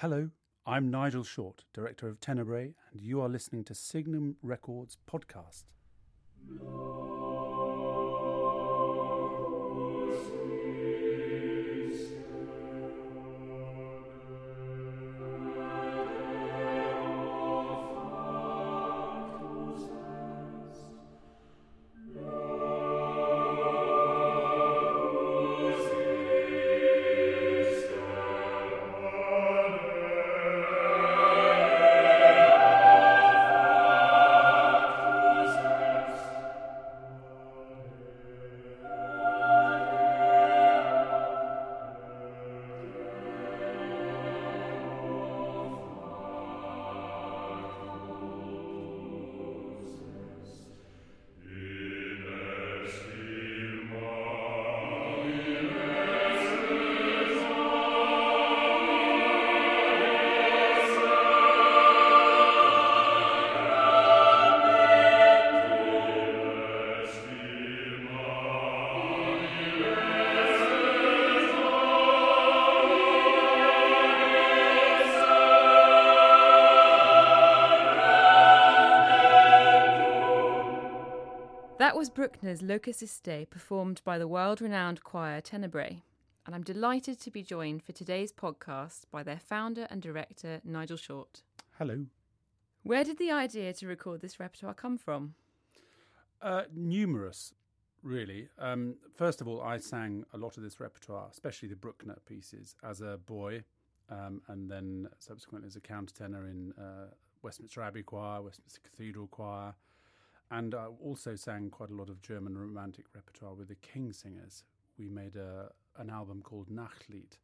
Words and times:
Hello, 0.00 0.28
I'm 0.66 0.90
Nigel 0.90 1.24
Short, 1.24 1.64
director 1.72 2.06
of 2.06 2.20
Tenebrae, 2.20 2.74
and 2.92 3.00
you 3.00 3.22
are 3.22 3.30
listening 3.30 3.64
to 3.64 3.74
Signum 3.74 4.36
Records 4.42 4.98
podcast. 5.10 5.64
That 6.50 6.95
Bruckner's 82.16 82.62
Locus 82.62 83.02
Iste, 83.02 83.50
performed 83.50 84.00
by 84.02 84.16
the 84.16 84.26
world 84.26 84.62
renowned 84.62 85.04
choir 85.04 85.42
Tenebrae. 85.42 86.00
And 86.46 86.54
I'm 86.54 86.62
delighted 86.62 87.20
to 87.20 87.30
be 87.30 87.42
joined 87.42 87.82
for 87.82 87.92
today's 87.92 88.32
podcast 88.32 89.02
by 89.10 89.22
their 89.22 89.38
founder 89.38 89.86
and 89.90 90.00
director, 90.00 90.62
Nigel 90.64 90.96
Short. 90.96 91.42
Hello. 91.76 92.06
Where 92.84 93.04
did 93.04 93.18
the 93.18 93.30
idea 93.30 93.74
to 93.74 93.86
record 93.86 94.22
this 94.22 94.40
repertoire 94.40 94.72
come 94.72 94.96
from? 94.96 95.34
Uh, 96.40 96.62
numerous, 96.74 97.52
really. 98.02 98.48
Um, 98.58 98.94
first 99.14 99.42
of 99.42 99.46
all, 99.46 99.60
I 99.60 99.76
sang 99.76 100.24
a 100.32 100.38
lot 100.38 100.56
of 100.56 100.62
this 100.62 100.80
repertoire, 100.80 101.28
especially 101.30 101.68
the 101.68 101.76
Bruckner 101.76 102.16
pieces, 102.26 102.76
as 102.82 103.02
a 103.02 103.18
boy, 103.26 103.62
um, 104.08 104.40
and 104.48 104.70
then 104.70 105.10
subsequently 105.18 105.66
as 105.66 105.76
a 105.76 105.80
countertenor 105.80 106.50
in 106.50 106.72
uh, 106.78 107.08
Westminster 107.42 107.82
Abbey 107.82 108.02
Choir, 108.02 108.40
Westminster 108.40 108.80
Cathedral 108.82 109.26
Choir, 109.26 109.74
and 110.50 110.74
I 110.74 110.86
also 111.02 111.34
sang 111.34 111.70
quite 111.70 111.90
a 111.90 111.94
lot 111.94 112.08
of 112.08 112.22
German 112.22 112.56
romantic 112.56 113.06
repertoire 113.14 113.54
with 113.54 113.68
the 113.68 113.74
King's 113.76 114.18
Singers. 114.18 114.64
We 114.98 115.08
made 115.08 115.36
a, 115.36 115.70
an 115.98 116.08
album 116.10 116.42
called 116.42 116.68
Nachtlied, 116.68 117.38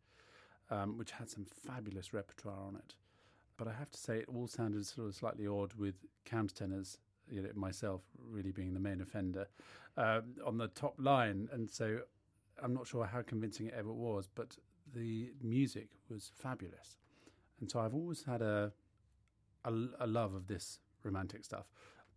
um, 0.70 0.96
which 0.96 1.10
had 1.10 1.28
some 1.28 1.44
fabulous 1.44 2.12
repertoire 2.12 2.60
on 2.66 2.76
it. 2.76 2.94
But 3.56 3.68
I 3.68 3.72
have 3.72 3.90
to 3.90 3.98
say, 3.98 4.18
it 4.18 4.28
all 4.28 4.46
sounded 4.46 4.86
sort 4.86 5.08
of 5.08 5.14
slightly 5.14 5.46
odd 5.46 5.74
with 5.74 5.94
countertenors, 6.24 6.98
you 7.28 7.42
know, 7.42 7.48
myself 7.54 8.02
really 8.30 8.52
being 8.52 8.72
the 8.72 8.80
main 8.80 9.00
offender, 9.00 9.48
um, 9.96 10.22
on 10.46 10.58
the 10.58 10.68
top 10.68 10.94
line. 10.98 11.48
And 11.52 11.68
so 11.68 12.00
I'm 12.62 12.72
not 12.72 12.86
sure 12.86 13.04
how 13.04 13.22
convincing 13.22 13.66
it 13.66 13.74
ever 13.76 13.92
was, 13.92 14.28
but 14.34 14.56
the 14.94 15.32
music 15.42 15.88
was 16.08 16.30
fabulous. 16.34 16.96
And 17.60 17.70
so 17.70 17.80
I've 17.80 17.94
always 17.94 18.22
had 18.24 18.42
a, 18.42 18.72
a, 19.64 19.72
a 20.00 20.06
love 20.06 20.34
of 20.34 20.46
this 20.46 20.78
romantic 21.02 21.44
stuff. 21.44 21.66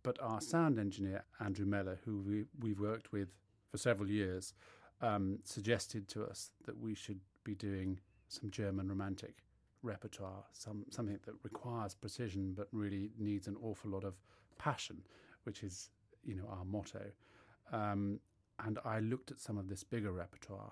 But 0.06 0.22
our 0.22 0.40
sound 0.40 0.78
engineer, 0.78 1.24
Andrew 1.40 1.66
Meller, 1.66 1.98
who 2.04 2.20
we, 2.20 2.44
we've 2.60 2.78
worked 2.78 3.10
with 3.10 3.26
for 3.72 3.76
several 3.76 4.08
years, 4.08 4.54
um, 5.02 5.40
suggested 5.42 6.06
to 6.10 6.22
us 6.22 6.52
that 6.64 6.78
we 6.78 6.94
should 6.94 7.18
be 7.42 7.56
doing 7.56 7.98
some 8.28 8.52
German 8.52 8.88
romantic 8.88 9.42
repertoire, 9.82 10.44
some 10.52 10.84
something 10.90 11.18
that 11.26 11.34
requires 11.42 11.96
precision 11.96 12.54
but 12.56 12.68
really 12.70 13.10
needs 13.18 13.48
an 13.48 13.56
awful 13.60 13.90
lot 13.90 14.04
of 14.04 14.14
passion, 14.58 15.02
which 15.42 15.64
is 15.64 15.90
you 16.22 16.36
know 16.36 16.46
our 16.56 16.64
motto. 16.64 17.10
Um, 17.72 18.20
and 18.64 18.78
I 18.84 19.00
looked 19.00 19.32
at 19.32 19.40
some 19.40 19.58
of 19.58 19.68
this 19.68 19.82
bigger 19.82 20.12
repertoire, 20.12 20.70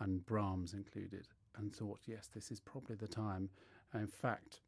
and 0.00 0.26
Brahms 0.26 0.74
included, 0.74 1.28
and 1.56 1.74
thought, 1.74 2.00
yes, 2.04 2.28
this 2.34 2.50
is 2.50 2.60
probably 2.60 2.96
the 2.96 3.08
time. 3.08 3.48
And 3.94 4.02
in 4.02 4.08
fact, 4.08 4.60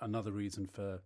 another 0.00 0.32
reason 0.32 0.66
for 0.66 1.02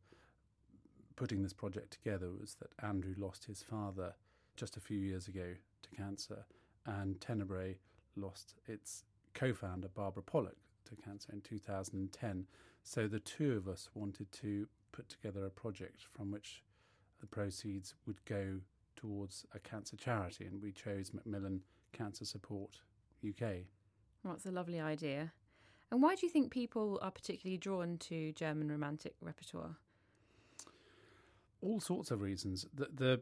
putting 1.20 1.42
this 1.42 1.52
project 1.52 1.90
together 1.90 2.30
was 2.40 2.54
that 2.54 2.70
Andrew 2.82 3.12
lost 3.18 3.44
his 3.44 3.62
father 3.62 4.14
just 4.56 4.78
a 4.78 4.80
few 4.80 4.96
years 4.96 5.28
ago 5.28 5.52
to 5.82 5.90
cancer, 5.90 6.46
and 6.86 7.20
Tenebrae 7.20 7.76
lost 8.16 8.54
its 8.66 9.04
co 9.34 9.52
founder, 9.52 9.88
Barbara 9.88 10.22
Pollock, 10.22 10.56
to 10.86 10.96
cancer 10.96 11.30
in 11.30 11.42
2010. 11.42 12.46
So 12.84 13.06
the 13.06 13.20
two 13.20 13.52
of 13.52 13.68
us 13.68 13.90
wanted 13.92 14.32
to 14.32 14.66
put 14.92 15.10
together 15.10 15.44
a 15.44 15.50
project 15.50 16.06
from 16.10 16.30
which 16.30 16.62
the 17.20 17.26
proceeds 17.26 17.94
would 18.06 18.24
go 18.24 18.58
towards 18.96 19.44
a 19.54 19.58
cancer 19.58 19.98
charity, 19.98 20.46
and 20.46 20.62
we 20.62 20.72
chose 20.72 21.12
Macmillan 21.12 21.60
Cancer 21.92 22.24
Support 22.24 22.80
UK. 23.28 23.66
Well, 24.24 24.32
that's 24.32 24.46
a 24.46 24.50
lovely 24.50 24.80
idea. 24.80 25.34
And 25.90 26.02
why 26.02 26.14
do 26.14 26.24
you 26.24 26.32
think 26.32 26.50
people 26.50 26.98
are 27.02 27.10
particularly 27.10 27.58
drawn 27.58 27.98
to 27.98 28.32
German 28.32 28.70
romantic 28.70 29.16
repertoire? 29.20 29.76
All 31.62 31.80
sorts 31.80 32.10
of 32.10 32.20
reasons. 32.20 32.66
The, 32.74 32.88
the 32.92 33.20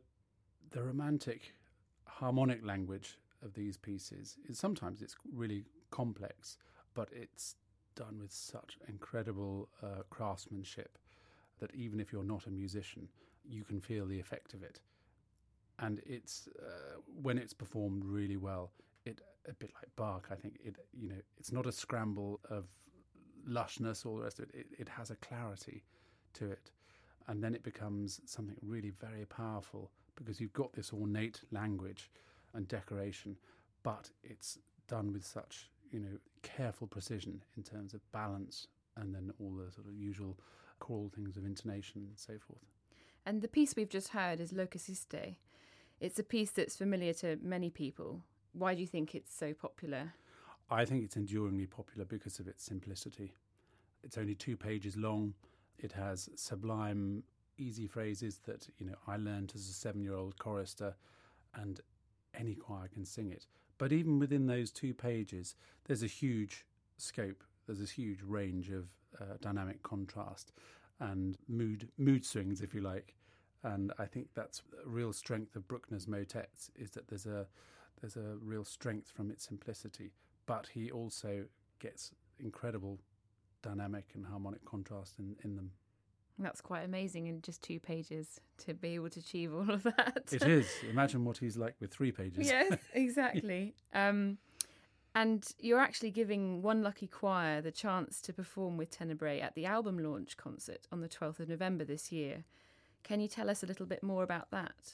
the 0.71 0.82
romantic 0.82 1.54
harmonic 2.06 2.65
language 2.65 3.19
of 3.44 3.54
these 3.54 3.76
pieces 3.76 4.37
is 4.49 4.59
sometimes 4.59 5.03
it's 5.03 5.16
really 5.32 5.65
complex, 5.91 6.59
but 6.94 7.09
it's 7.12 7.56
done 7.94 8.19
with 8.21 8.32
such 8.32 8.78
incredible 8.88 9.69
uh, 9.82 10.03
craftsmanship 10.10 10.98
that 11.59 11.75
even 11.75 12.00
if 12.00 12.12
you're 12.12 12.25
not 12.25 12.47
a 12.47 12.50
musician, 12.50 13.09
you 13.48 13.65
can 13.65 13.81
feel 13.81 14.06
the 14.06 14.19
effect 14.19 14.54
of 14.54 14.62
it. 14.62 14.81
And 15.78 16.00
it's 16.06 16.48
uh, 16.60 17.00
when 17.22 17.38
it's 17.38 17.54
performed 17.54 18.04
really 18.04 18.37
well, 18.37 18.72
it 19.04 19.21
a 19.48 19.53
bit 19.53 19.71
like 19.75 19.88
Bach. 19.97 20.28
I 20.31 20.34
think 20.34 20.59
it 20.65 20.77
you 20.93 21.09
know 21.09 21.22
it's 21.38 21.53
not 21.53 21.66
a 21.66 21.72
scramble 21.72 22.41
of 22.50 22.66
lushness 23.48 24.04
or 24.04 24.19
the 24.19 24.25
rest 24.25 24.38
of 24.41 24.47
it. 24.47 24.54
It, 24.54 24.66
it 24.78 24.88
has 24.88 25.10
a 25.10 25.16
clarity 25.16 25.84
to 26.34 26.50
it 26.50 26.71
and 27.28 27.43
then 27.43 27.55
it 27.55 27.62
becomes 27.62 28.21
something 28.25 28.56
really 28.62 28.91
very 28.91 29.25
powerful 29.27 29.91
because 30.16 30.41
you've 30.41 30.53
got 30.53 30.72
this 30.72 30.93
ornate 30.93 31.41
language 31.53 32.11
and 32.55 32.66
decoration, 32.66 33.37
but 33.83 34.11
it's 34.25 34.59
done 34.89 35.12
with 35.12 35.25
such 35.25 35.71
you 35.93 36.00
know 36.00 36.19
careful 36.43 36.87
precision 36.87 37.43
in 37.56 37.62
terms 37.62 37.94
of 37.94 38.00
balance 38.12 38.66
and 38.97 39.15
then 39.15 39.33
all 39.41 39.53
the 39.53 39.71
sort 39.71 39.87
of 39.87 39.94
usual 39.94 40.39
choral 40.81 41.11
things 41.15 41.37
of 41.37 41.44
intonation 41.44 42.03
and 42.09 42.19
so 42.19 42.33
forth. 42.47 42.65
And 43.27 43.43
the 43.43 43.49
piece 43.49 43.77
we've 43.77 43.89
just 43.89 44.09
heard 44.09 44.41
is 44.41 44.53
Locus 44.53 44.89
Iste. 44.89 45.37
It's 46.00 46.19
a 46.19 46.22
piece 46.22 46.50
that's 46.50 46.77
familiar 46.77 47.12
to 47.15 47.37
many 47.43 47.71
people. 47.71 48.22
Why 48.53 48.75
do 48.75 48.81
you 48.81 48.87
think 48.87 49.15
it's 49.15 49.34
so 49.34 49.53
popular? 49.53 50.15
I 50.71 50.84
think 50.84 51.05
it's 51.05 51.16
enduringly 51.16 51.66
popular 51.66 52.05
because 52.05 52.39
of 52.39 52.49
its 52.49 52.65
simplicity. 52.65 53.34
It's 54.03 54.19
only 54.19 54.34
two 54.34 54.56
pages 54.56 54.97
long. 54.97 55.34
It 55.78 55.92
has 55.92 56.28
sublime, 56.34 57.22
easy 57.57 57.86
phrases 57.86 58.41
that 58.47 58.69
you 58.78 58.86
know 58.86 58.97
I 59.07 59.16
learned 59.16 59.53
as 59.54 59.69
a 59.69 59.72
seven-year-old 59.72 60.39
chorister, 60.39 60.97
and 61.54 61.80
any 62.34 62.54
choir 62.54 62.89
can 62.89 63.04
sing 63.04 63.30
it. 63.30 63.47
But 63.78 63.92
even 63.92 64.19
within 64.19 64.47
those 64.47 64.71
two 64.71 64.92
pages, 64.92 65.54
there's 65.84 66.03
a 66.03 66.09
huge 66.09 66.66
scope. 66.97 67.45
There's 67.66 67.78
this 67.78 67.91
huge 67.92 68.22
range 68.22 68.71
of 68.71 68.89
uh, 69.21 69.36
dynamic 69.41 69.83
contrast 69.83 70.53
and 71.01 71.39
mood 71.48 71.89
mood 71.97 72.24
swings, 72.24 72.60
if 72.60 72.74
you 72.74 72.81
like. 72.81 73.15
And 73.63 73.92
I 73.98 74.07
think 74.07 74.28
that's 74.34 74.63
a 74.84 74.89
real 74.89 75.13
strength 75.13 75.57
of 75.57 75.66
Bruckner's 75.69 76.07
motets 76.07 76.71
is 76.77 76.91
that 76.92 77.09
there's 77.09 77.27
a 77.27 77.47
there's 78.01 78.16
a 78.16 78.36
real 78.41 78.65
strength 78.65 79.10
from 79.10 79.31
its 79.31 79.47
simplicity, 79.47 80.13
but 80.47 80.69
he 80.72 80.91
also 80.91 81.45
gets 81.81 82.13
incredible 82.39 83.01
dynamic 83.63 84.07
and 84.15 84.27
harmonic 84.27 84.65
contrast 84.65 85.19
in, 85.19 85.37
in 85.45 85.57
them. 85.57 85.72
That's 86.39 86.60
quite 86.60 86.84
amazing 86.84 87.27
in 87.27 87.43
just 87.43 87.63
two 87.63 87.81
pages 87.81 88.41
to 88.59 88.72
be 88.75 88.95
able 88.95 89.10
to 89.10 89.19
achieve 89.21 89.53
all 89.53 89.69
of 89.71 89.83
that. 89.83 90.28
It 90.31 90.45
is. 90.45 90.69
Imagine 90.89 91.25
what 91.25 91.39
he's 91.39 91.57
like 91.57 91.75
with 91.81 91.93
three 91.93 92.13
pages. 92.13 92.47
yes, 92.47 92.77
exactly. 92.95 93.75
um, 93.93 94.39
And 95.16 95.45
you're 95.59 95.81
actually 95.81 96.13
giving 96.13 96.63
one 96.63 96.83
lucky 96.83 97.09
choir 97.09 97.60
the 97.60 97.72
chance 97.72 98.21
to 98.21 98.33
perform 98.33 98.77
with 98.77 98.91
Tenebrae 98.91 99.41
at 99.41 99.57
the 99.57 99.66
album 99.66 99.99
launch 99.99 100.37
concert 100.37 100.87
on 100.93 101.01
the 101.01 101.09
12th 101.09 101.41
of 101.41 101.49
November 101.49 101.84
this 101.84 102.13
year. 102.13 102.45
Can 103.03 103.21
you 103.21 103.27
tell 103.27 103.51
us 103.51 103.65
a 103.65 103.66
little 103.66 103.87
bit 103.87 104.05
more 104.05 104.22
about 104.22 104.51
that? 104.53 104.93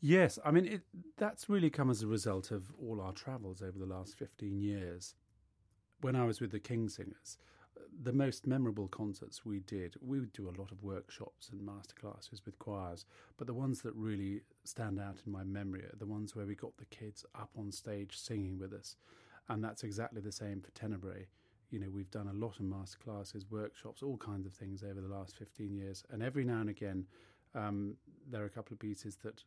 Yes, 0.00 0.38
I 0.44 0.52
mean, 0.52 0.66
it, 0.66 0.82
that's 1.16 1.48
really 1.48 1.70
come 1.70 1.90
as 1.90 2.02
a 2.02 2.06
result 2.06 2.52
of 2.52 2.70
all 2.80 3.00
our 3.00 3.12
travels 3.12 3.60
over 3.60 3.76
the 3.78 3.86
last 3.86 4.14
15 4.16 4.60
years. 4.60 5.14
When 6.02 6.14
I 6.14 6.24
was 6.26 6.40
with 6.40 6.52
the 6.52 6.60
King's 6.60 6.94
Singers, 6.94 7.38
the 8.02 8.12
most 8.12 8.46
memorable 8.46 8.88
concerts 8.88 9.44
we 9.44 9.60
did, 9.60 9.96
we 10.00 10.20
would 10.20 10.32
do 10.32 10.48
a 10.48 10.58
lot 10.58 10.70
of 10.70 10.82
workshops 10.82 11.50
and 11.50 11.60
masterclasses 11.60 12.44
with 12.44 12.58
choirs, 12.58 13.04
but 13.36 13.46
the 13.46 13.54
ones 13.54 13.82
that 13.82 13.94
really 13.94 14.42
stand 14.64 15.00
out 15.00 15.18
in 15.24 15.32
my 15.32 15.44
memory 15.44 15.80
are 15.82 15.96
the 15.98 16.06
ones 16.06 16.34
where 16.34 16.46
we 16.46 16.54
got 16.54 16.76
the 16.76 16.84
kids 16.86 17.24
up 17.34 17.50
on 17.58 17.72
stage 17.72 18.16
singing 18.16 18.58
with 18.58 18.72
us. 18.72 18.96
And 19.48 19.62
that's 19.62 19.84
exactly 19.84 20.20
the 20.20 20.32
same 20.32 20.60
for 20.60 20.70
Tenebrae. 20.72 21.26
You 21.70 21.80
know, 21.80 21.90
we've 21.90 22.10
done 22.10 22.28
a 22.28 22.32
lot 22.32 22.58
of 22.58 22.66
masterclasses, 22.66 23.44
workshops, 23.50 24.02
all 24.02 24.16
kinds 24.16 24.46
of 24.46 24.52
things 24.52 24.82
over 24.82 25.00
the 25.00 25.08
last 25.08 25.36
15 25.36 25.74
years. 25.74 26.04
And 26.10 26.22
every 26.22 26.44
now 26.44 26.60
and 26.60 26.70
again, 26.70 27.06
um, 27.54 27.96
there 28.28 28.42
are 28.42 28.46
a 28.46 28.50
couple 28.50 28.74
of 28.74 28.78
pieces 28.78 29.16
that 29.24 29.42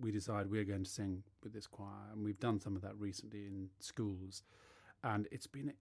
we 0.00 0.10
decide 0.10 0.50
we're 0.50 0.64
going 0.64 0.84
to 0.84 0.90
sing 0.90 1.22
with 1.42 1.52
this 1.52 1.66
choir. 1.66 2.10
And 2.12 2.24
we've 2.24 2.40
done 2.40 2.60
some 2.60 2.76
of 2.76 2.82
that 2.82 2.96
recently 2.98 3.46
in 3.46 3.68
schools. 3.78 4.42
And 5.04 5.28
it's 5.30 5.46
been 5.46 5.72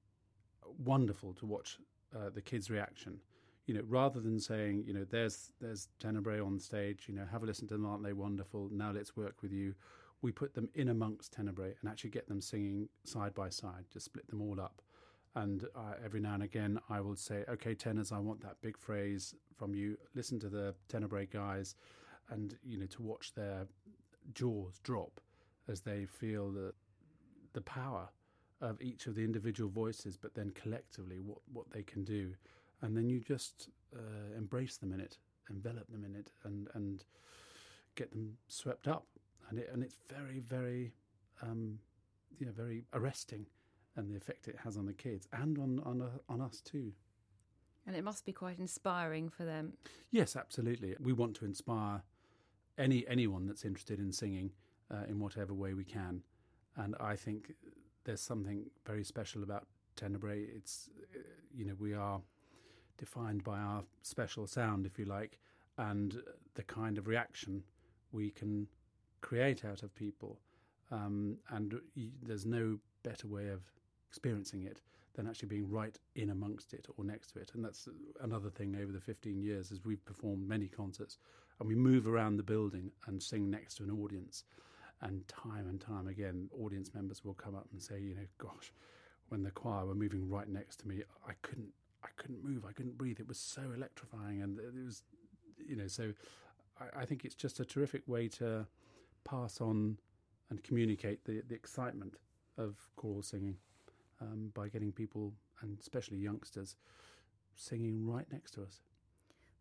wonderful 0.78 1.34
to 1.36 1.46
watch 1.46 1.78
uh, 2.16 2.30
the 2.30 2.42
kids' 2.42 2.70
reaction. 2.70 3.20
You 3.66 3.76
know, 3.76 3.84
rather 3.88 4.20
than 4.20 4.40
saying, 4.40 4.84
you 4.88 4.94
know, 4.94 5.06
there's 5.10 5.52
there's 5.62 5.90
Tenebrae 6.00 6.40
on 6.40 6.60
stage, 6.60 7.06
you 7.08 7.14
know, 7.14 7.26
have 7.32 7.44
a 7.44 7.46
listen 7.46 7.68
to 7.68 7.76
them, 7.76 7.86
aren't 7.86 8.04
they 8.04 8.14
wonderful? 8.14 8.70
Now 8.72 8.92
let's 8.92 9.16
work 9.16 9.42
with 9.42 9.52
you. 9.52 9.76
We 10.22 10.32
put 10.32 10.54
them 10.54 10.70
in 10.74 10.90
amongst 10.90 11.34
Tenebrae 11.34 11.76
and 11.80 11.90
actually 11.90 12.10
get 12.10 12.28
them 12.28 12.42
singing 12.42 12.90
side 13.06 13.34
by 13.34 13.50
side, 13.50 13.86
just 13.92 14.06
split 14.06 14.28
them 14.28 14.42
all 14.42 14.60
up. 14.60 14.82
And 15.36 15.66
uh, 15.76 15.94
every 16.04 16.20
now 16.20 16.34
and 16.34 16.44
again, 16.44 16.80
I 16.90 17.00
will 17.00 17.16
say, 17.16 17.46
okay, 17.48 17.76
tenors, 17.76 18.12
I 18.12 18.18
want 18.20 18.42
that 18.42 18.60
big 18.62 18.78
phrase 18.78 19.36
from 19.56 19.76
you. 19.76 19.98
Listen 20.16 20.40
to 20.40 20.50
the 20.50 20.74
Tenebrae 20.88 21.28
guys, 21.28 21.76
and 22.32 22.58
you 22.64 22.78
know, 22.78 22.88
to 22.88 23.04
watch 23.04 23.34
their 23.36 23.68
jaws 24.34 24.80
drop 24.84 25.22
as 25.68 25.82
they 25.82 26.06
feel 26.06 26.52
the 26.52 26.74
the 27.54 27.62
power 27.62 28.10
of 28.62 28.82
each 28.82 29.08
of 29.08 29.16
the 29.16 29.24
individual 29.24 29.70
voices, 29.70 30.18
but 30.18 30.34
then 30.36 30.52
collectively 30.52 31.20
what, 31.20 31.40
what 31.54 31.70
they 31.72 31.84
can 31.84 32.04
do. 32.04 32.34
And 32.82 32.96
then 32.96 33.10
you 33.10 33.20
just 33.20 33.70
uh, 33.96 34.38
embrace 34.38 34.78
them 34.78 34.94
in 34.94 35.00
it, 35.00 35.18
envelop 35.50 35.92
them 35.92 36.04
in 36.04 36.16
it, 36.16 36.32
and, 36.44 36.68
and 36.74 37.04
get 37.96 38.12
them 38.12 38.38
swept 38.48 38.88
up. 38.88 39.06
And, 39.50 39.60
it, 39.60 39.70
and 39.74 39.84
it's 39.84 39.98
very, 40.08 40.40
very, 40.40 40.94
um, 41.42 41.80
yeah, 42.38 42.50
very 42.56 42.86
arresting, 42.94 43.46
and 43.96 44.10
the 44.10 44.16
effect 44.16 44.48
it 44.48 44.56
has 44.64 44.78
on 44.78 44.86
the 44.86 44.94
kids 44.94 45.28
and 45.34 45.58
on, 45.58 45.82
on, 45.86 46.02
uh, 46.02 46.32
on 46.32 46.42
us 46.42 46.62
too. 46.62 46.92
And 47.88 47.96
it 47.96 48.04
must 48.04 48.26
be 48.26 48.32
quite 48.32 48.60
inspiring 48.60 49.30
for 49.30 49.46
them. 49.46 49.74
Yes, 50.12 50.36
absolutely. 50.36 50.96
We 51.00 51.14
want 51.14 51.36
to 51.38 51.46
inspire 51.46 52.04
any 52.78 53.06
anyone 53.08 53.46
that's 53.46 53.66
interested 53.66 54.00
in 54.00 54.12
singing 54.12 54.52
uh, 54.92 55.04
in 55.10 55.20
whatever 55.20 55.54
way 55.54 55.74
we 55.74 55.84
can. 55.84 56.22
And 56.78 56.96
I 57.00 57.16
think 57.16 57.54
there's 58.06 58.22
something 58.22 58.66
very 58.86 59.04
special 59.04 59.44
about 59.44 59.68
Tenebrae. 59.96 60.44
It's, 60.56 60.90
you 61.54 61.66
know, 61.66 61.76
we 61.80 61.94
are 61.94 62.22
defined 62.98 63.44
by 63.44 63.60
our 63.60 63.84
special 64.02 64.48
sound, 64.48 64.86
if 64.86 64.98
you 65.00 65.06
like, 65.06 65.40
and 65.78 66.22
the 66.56 66.64
kind 66.64 66.98
of 66.98 67.08
reaction 67.08 67.64
we 68.12 68.30
can 68.30 68.68
create 69.22 69.66
out 69.66 69.84
of 69.84 69.94
people. 69.96 70.40
Um, 70.92 71.38
and 71.50 71.80
there's 72.24 72.46
no 72.46 72.80
better 73.04 73.28
way 73.28 73.50
of 73.50 73.62
experiencing 74.10 74.64
it 74.64 74.82
than 75.16 75.28
actually 75.28 75.50
being 75.50 75.70
right 75.70 75.98
in 76.16 76.30
amongst 76.30 76.74
it 76.74 76.88
or 76.98 77.04
next 77.04 77.34
to 77.34 77.40
it. 77.40 77.52
And 77.54 77.64
that's 77.64 77.88
another 78.22 78.50
thing 78.50 78.78
over 78.82 78.92
the 78.92 79.00
15 79.00 79.42
years 79.42 79.72
as 79.72 79.84
we've 79.84 80.04
performed 80.06 80.48
many 80.48 80.68
concerts 80.68 81.18
and 81.60 81.68
we 81.68 81.76
move 81.76 82.08
around 82.08 82.38
the 82.38 82.44
building 82.44 82.92
and 83.08 83.22
sing 83.22 83.50
next 83.50 83.76
to 83.76 83.84
an 83.84 83.92
audience. 83.92 84.44
And 85.02 85.26
time 85.28 85.68
and 85.68 85.80
time 85.80 86.08
again, 86.08 86.50
audience 86.62 86.94
members 86.94 87.24
will 87.24 87.34
come 87.34 87.56
up 87.56 87.68
and 87.72 87.82
say, 87.82 88.00
you 88.00 88.16
know, 88.16 88.28
gosh, 88.38 88.74
when 89.30 89.44
the 89.44 89.52
choir 89.52 89.86
were 89.86 89.96
moving 89.96 90.30
right 90.30 90.48
next 90.48 90.82
to 90.82 90.88
me, 90.88 91.04
I 91.28 91.34
couldn't, 91.42 91.72
I 92.04 92.10
couldn't 92.18 92.44
move, 92.44 92.66
I 92.68 92.74
couldn't 92.74 92.98
breathe. 92.98 93.20
It 93.20 93.28
was 93.28 93.40
so 93.40 93.62
electrifying, 93.76 94.42
and 94.42 94.60
it 94.60 94.74
was, 94.86 95.04
you 95.58 95.78
know, 95.78 95.88
so 95.88 96.12
I, 96.80 97.02
I 97.02 97.06
think 97.06 97.24
it's 97.24 97.36
just 97.36 97.60
a 97.60 97.66
terrific 97.66 98.04
way 98.08 98.28
to 98.30 98.66
pass 99.24 99.62
on 99.62 99.98
and 100.50 100.64
communicate 100.64 101.24
the 101.26 101.44
the 101.48 101.56
excitement 101.56 102.16
of 102.58 102.76
choral 102.96 103.22
singing 103.22 103.56
um, 104.22 104.52
by 104.54 104.68
getting 104.68 104.92
people 104.92 105.34
and 105.62 105.78
especially 105.80 106.18
youngsters 106.18 106.76
singing 107.56 108.06
right 108.06 108.26
next 108.32 108.52
to 108.52 108.64
us. 108.64 108.82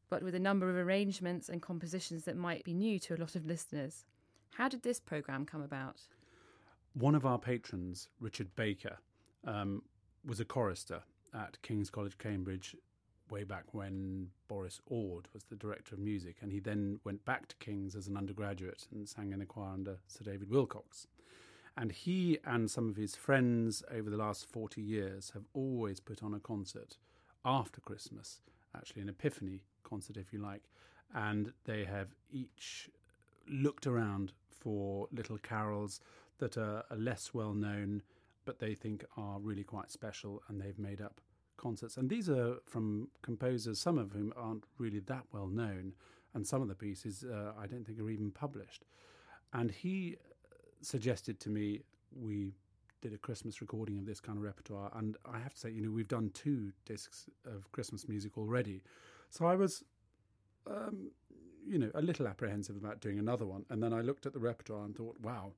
but 0.10 0.24
with 0.24 0.34
a 0.34 0.40
number 0.40 0.72
of 0.72 0.75
arrangements 0.75 1.50
and 1.50 1.62
compositions 1.62 2.24
that 2.24 2.36
might 2.36 2.64
be 2.64 2.74
new 2.74 2.98
to 2.98 3.14
a 3.14 3.22
lot 3.22 3.36
of 3.36 3.46
listeners. 3.46 4.06
How 4.56 4.68
did 4.68 4.81
this 4.81 5.00
programme 5.00 5.46
come 5.46 5.62
about? 5.62 6.02
One 7.00 7.14
of 7.14 7.28
our 7.28 7.38
patrons, 7.38 8.08
Richard 8.20 8.56
Baker, 8.56 8.98
um, 9.46 9.84
was 10.26 10.40
a 10.40 10.46
chorister 10.46 11.04
at 11.32 11.62
King's 11.62 11.92
College, 11.92 12.18
Cambridge, 12.18 12.76
way 13.30 13.44
back 13.44 13.66
when 13.72 14.30
Boris 14.48 14.82
Ord 14.88 15.28
was 15.32 15.44
the 15.44 15.56
director 15.56 15.94
of 15.94 16.02
music, 16.02 16.38
and 16.42 16.52
he 16.52 16.60
then 16.60 17.00
went 17.04 17.24
back 17.24 17.50
to 17.50 17.56
King's 17.58 17.96
as 17.96 18.08
an 18.08 18.18
undergraduate 18.18 18.88
and 18.92 19.08
sang 19.08 19.32
in 19.32 19.42
a 19.42 19.46
choir 19.46 19.74
under 19.74 20.00
Sir 20.08 20.24
David 20.26 20.50
Willcocks. 20.50 21.06
And 21.78 21.92
he 21.92 22.40
and 22.44 22.72
some 22.72 22.90
of 22.90 22.96
his 22.96 23.16
friends 23.16 23.84
over 23.92 24.10
the 24.10 24.18
last 24.18 24.48
40 24.48 24.82
years 24.82 25.30
have 25.36 25.46
always 25.54 26.00
put 26.00 26.24
on 26.24 26.34
a 26.34 26.40
concert 26.40 26.98
after 27.46 27.80
Christmas, 27.80 28.42
actually 28.76 29.04
an 29.04 29.10
Epiphany 29.10 29.62
concert, 29.84 30.18
if 30.18 30.34
you 30.34 30.40
like, 30.40 30.64
and 31.14 31.54
they 31.66 31.84
have 31.84 32.16
each 32.32 32.90
looked 33.48 33.86
around 33.86 34.32
for 34.50 35.08
little 35.12 35.38
carols 35.38 36.02
that 36.39 36.57
are, 36.57 36.83
less 36.95 37.33
well 37.33 37.54
known, 37.54 38.02
but 38.45 38.59
they 38.59 38.76
think 38.76 39.06
are 39.16 39.40
really 39.40 39.64
quite 39.64 39.92
special, 39.92 40.42
and 40.47 40.62
they've 40.62 40.80
made 40.80 41.02
up 41.02 41.21
concerts. 41.57 41.97
And 41.97 42.09
these 42.09 42.30
are 42.30 42.57
from 42.66 43.09
composers, 43.21 43.80
some 43.80 43.97
of 43.97 44.12
whom 44.12 44.33
aren't 44.35 44.66
really 44.78 45.00
that 45.00 45.26
well 45.31 45.47
known, 45.47 45.94
and 46.33 46.45
some 46.45 46.62
of 46.62 46.68
the 46.68 46.76
pieces 46.76 47.23
uh, 47.23 47.54
I 47.59 47.68
don't 47.68 47.85
think 47.85 48.00
are 48.00 48.09
even 48.09 48.31
published. 48.31 48.85
And 49.54 49.71
he 49.71 50.18
suggested 50.81 51.40
to 51.42 51.50
me 51.50 51.81
we 52.16 52.54
did 53.02 53.14
a 53.14 53.18
Christmas 53.18 53.62
recording 53.62 53.97
of 53.97 54.06
this 54.06 54.19
kind 54.19 54.38
of 54.38 54.44
repertoire, 54.44 54.92
and 54.95 55.18
I 55.26 55.40
have 55.40 55.54
to 55.54 55.59
say, 55.59 55.69
you 55.69 55.81
know, 55.81 55.92
we've 55.92 56.07
done 56.07 56.31
two 56.33 56.71
discs 56.85 57.26
of 57.45 57.71
Christmas 57.71 58.07
music 58.07 58.38
already, 58.38 58.83
so 59.30 59.45
I 59.45 59.56
was, 59.56 59.83
um, 60.69 61.12
you 61.66 61.78
know, 61.78 61.92
a 61.94 62.02
little 62.02 62.28
apprehensive 62.28 62.76
about 62.76 63.02
doing 63.02 63.19
another 63.19 63.45
one. 63.45 63.66
And 63.69 63.83
then 63.83 63.94
I 63.94 64.02
looked 64.02 64.26
at 64.26 64.33
the 64.33 64.40
repertoire 64.40 64.85
and 64.85 64.95
thought, 64.95 65.18
wow, 65.21 65.52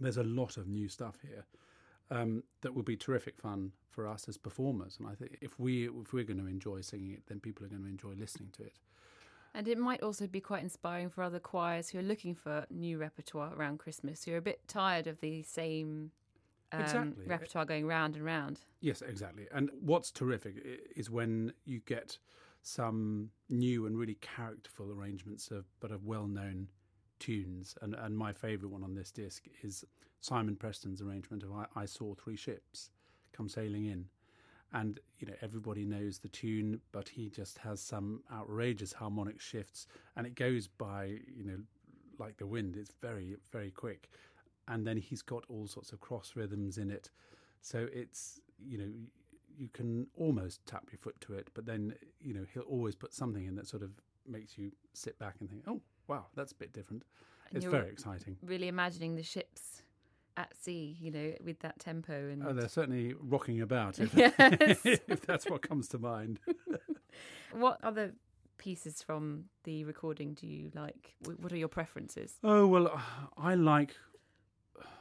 there's 0.00 0.16
a 0.16 0.24
lot 0.24 0.56
of 0.56 0.66
new 0.66 0.88
stuff 0.88 1.16
here 1.22 1.44
um, 2.10 2.42
that 2.60 2.74
will 2.74 2.82
be 2.82 2.96
terrific 2.96 3.38
fun 3.38 3.72
for 3.90 4.06
us 4.06 4.26
as 4.28 4.36
performers. 4.36 4.96
And 4.98 5.08
I 5.08 5.14
think 5.14 5.38
if 5.40 5.58
we 5.58 5.88
if 5.88 6.12
we're 6.12 6.24
going 6.24 6.40
to 6.40 6.46
enjoy 6.46 6.80
singing 6.80 7.12
it, 7.12 7.22
then 7.26 7.40
people 7.40 7.64
are 7.64 7.68
going 7.68 7.82
to 7.82 7.88
enjoy 7.88 8.12
listening 8.18 8.50
to 8.56 8.64
it. 8.64 8.74
And 9.54 9.68
it 9.68 9.76
might 9.76 10.02
also 10.02 10.26
be 10.26 10.40
quite 10.40 10.62
inspiring 10.62 11.10
for 11.10 11.22
other 11.22 11.38
choirs 11.38 11.90
who 11.90 11.98
are 11.98 12.02
looking 12.02 12.34
for 12.34 12.64
new 12.70 12.96
repertoire 12.96 13.52
around 13.54 13.78
Christmas, 13.78 14.24
who 14.24 14.32
are 14.32 14.38
a 14.38 14.42
bit 14.42 14.66
tired 14.66 15.06
of 15.06 15.20
the 15.20 15.42
same 15.42 16.10
um, 16.72 16.80
exactly. 16.80 17.24
repertoire 17.26 17.64
going 17.66 17.86
round 17.86 18.16
and 18.16 18.24
round. 18.24 18.60
Yes, 18.80 19.02
exactly. 19.02 19.46
And 19.52 19.70
what's 19.78 20.10
terrific 20.10 20.54
is 20.96 21.10
when 21.10 21.52
you 21.66 21.80
get 21.84 22.18
some 22.62 23.30
new 23.50 23.86
and 23.86 23.98
really 23.98 24.16
characterful 24.20 24.90
arrangements 24.90 25.50
of 25.50 25.66
but 25.80 25.90
of 25.90 26.04
well-known 26.04 26.68
tunes. 27.22 27.76
And 27.80 27.94
and 27.94 28.18
my 28.18 28.32
favourite 28.32 28.72
one 28.72 28.82
on 28.82 28.94
this 28.94 29.12
disc 29.12 29.44
is 29.62 29.84
Simon 30.20 30.56
Preston's 30.56 31.00
arrangement 31.00 31.42
of 31.44 31.52
I, 31.52 31.66
I 31.76 31.86
Saw 31.86 32.14
Three 32.14 32.36
Ships 32.36 32.90
Come 33.32 33.48
Sailing 33.48 33.86
In. 33.86 34.06
And 34.74 35.00
you 35.18 35.26
know 35.26 35.34
everybody 35.40 35.84
knows 35.84 36.18
the 36.18 36.28
tune, 36.28 36.80
but 36.90 37.08
he 37.08 37.28
just 37.30 37.58
has 37.58 37.80
some 37.80 38.22
outrageous 38.32 38.92
harmonic 38.92 39.40
shifts, 39.40 39.86
and 40.16 40.26
it 40.26 40.34
goes 40.34 40.66
by 40.66 41.18
you 41.36 41.44
know 41.44 41.58
like 42.18 42.38
the 42.38 42.46
wind. 42.46 42.76
It's 42.76 42.94
very 43.00 43.36
very 43.52 43.70
quick, 43.70 44.08
and 44.68 44.86
then 44.86 44.96
he's 44.96 45.22
got 45.22 45.44
all 45.48 45.66
sorts 45.66 45.92
of 45.92 46.00
cross 46.00 46.32
rhythms 46.34 46.78
in 46.78 46.90
it, 46.90 47.10
so 47.60 47.86
it's 47.92 48.40
you 48.66 48.78
know 48.78 48.90
you 49.58 49.68
can 49.74 50.06
almost 50.16 50.64
tap 50.64 50.88
your 50.90 50.98
foot 50.98 51.20
to 51.20 51.34
it, 51.34 51.50
but 51.52 51.66
then 51.66 51.94
you 52.18 52.32
know 52.32 52.46
he'll 52.54 52.62
always 52.62 52.94
put 52.94 53.12
something 53.12 53.44
in 53.44 53.54
that 53.56 53.68
sort 53.68 53.82
of 53.82 53.90
makes 54.26 54.56
you 54.56 54.72
sit 54.94 55.18
back 55.18 55.34
and 55.40 55.50
think, 55.50 55.64
oh, 55.66 55.82
wow, 56.12 56.26
that's 56.34 56.52
a 56.52 56.54
bit 56.56 56.72
different. 56.72 57.04
And 57.48 57.56
it's 57.56 57.66
very 57.66 57.88
exciting. 57.90 58.36
Really 58.42 58.68
imagining 58.68 59.16
the 59.16 59.22
ships 59.22 59.82
at 60.36 60.56
sea, 60.56 60.96
you 61.00 61.10
know, 61.10 61.32
with 61.44 61.58
that 61.60 61.78
tempo 61.78 62.12
and 62.30 62.42
Oh, 62.46 62.52
they're 62.52 62.68
certainly 62.68 63.14
rocking 63.20 63.60
about, 63.60 63.98
if, 63.98 64.14
Yes. 64.16 64.80
if 64.84 65.20
that's 65.26 65.48
what 65.50 65.60
comes 65.62 65.88
to 65.88 65.98
mind. 65.98 66.40
what 67.52 67.78
other 67.82 68.12
pieces 68.58 69.02
from 69.02 69.44
the 69.64 69.84
recording 69.84 70.34
do 70.34 70.46
you 70.46 70.70
like? 70.74 71.14
What 71.38 71.52
are 71.52 71.56
your 71.56 71.68
preferences? 71.68 72.34
Oh 72.42 72.66
well, 72.66 73.00
I 73.36 73.54
like 73.54 73.94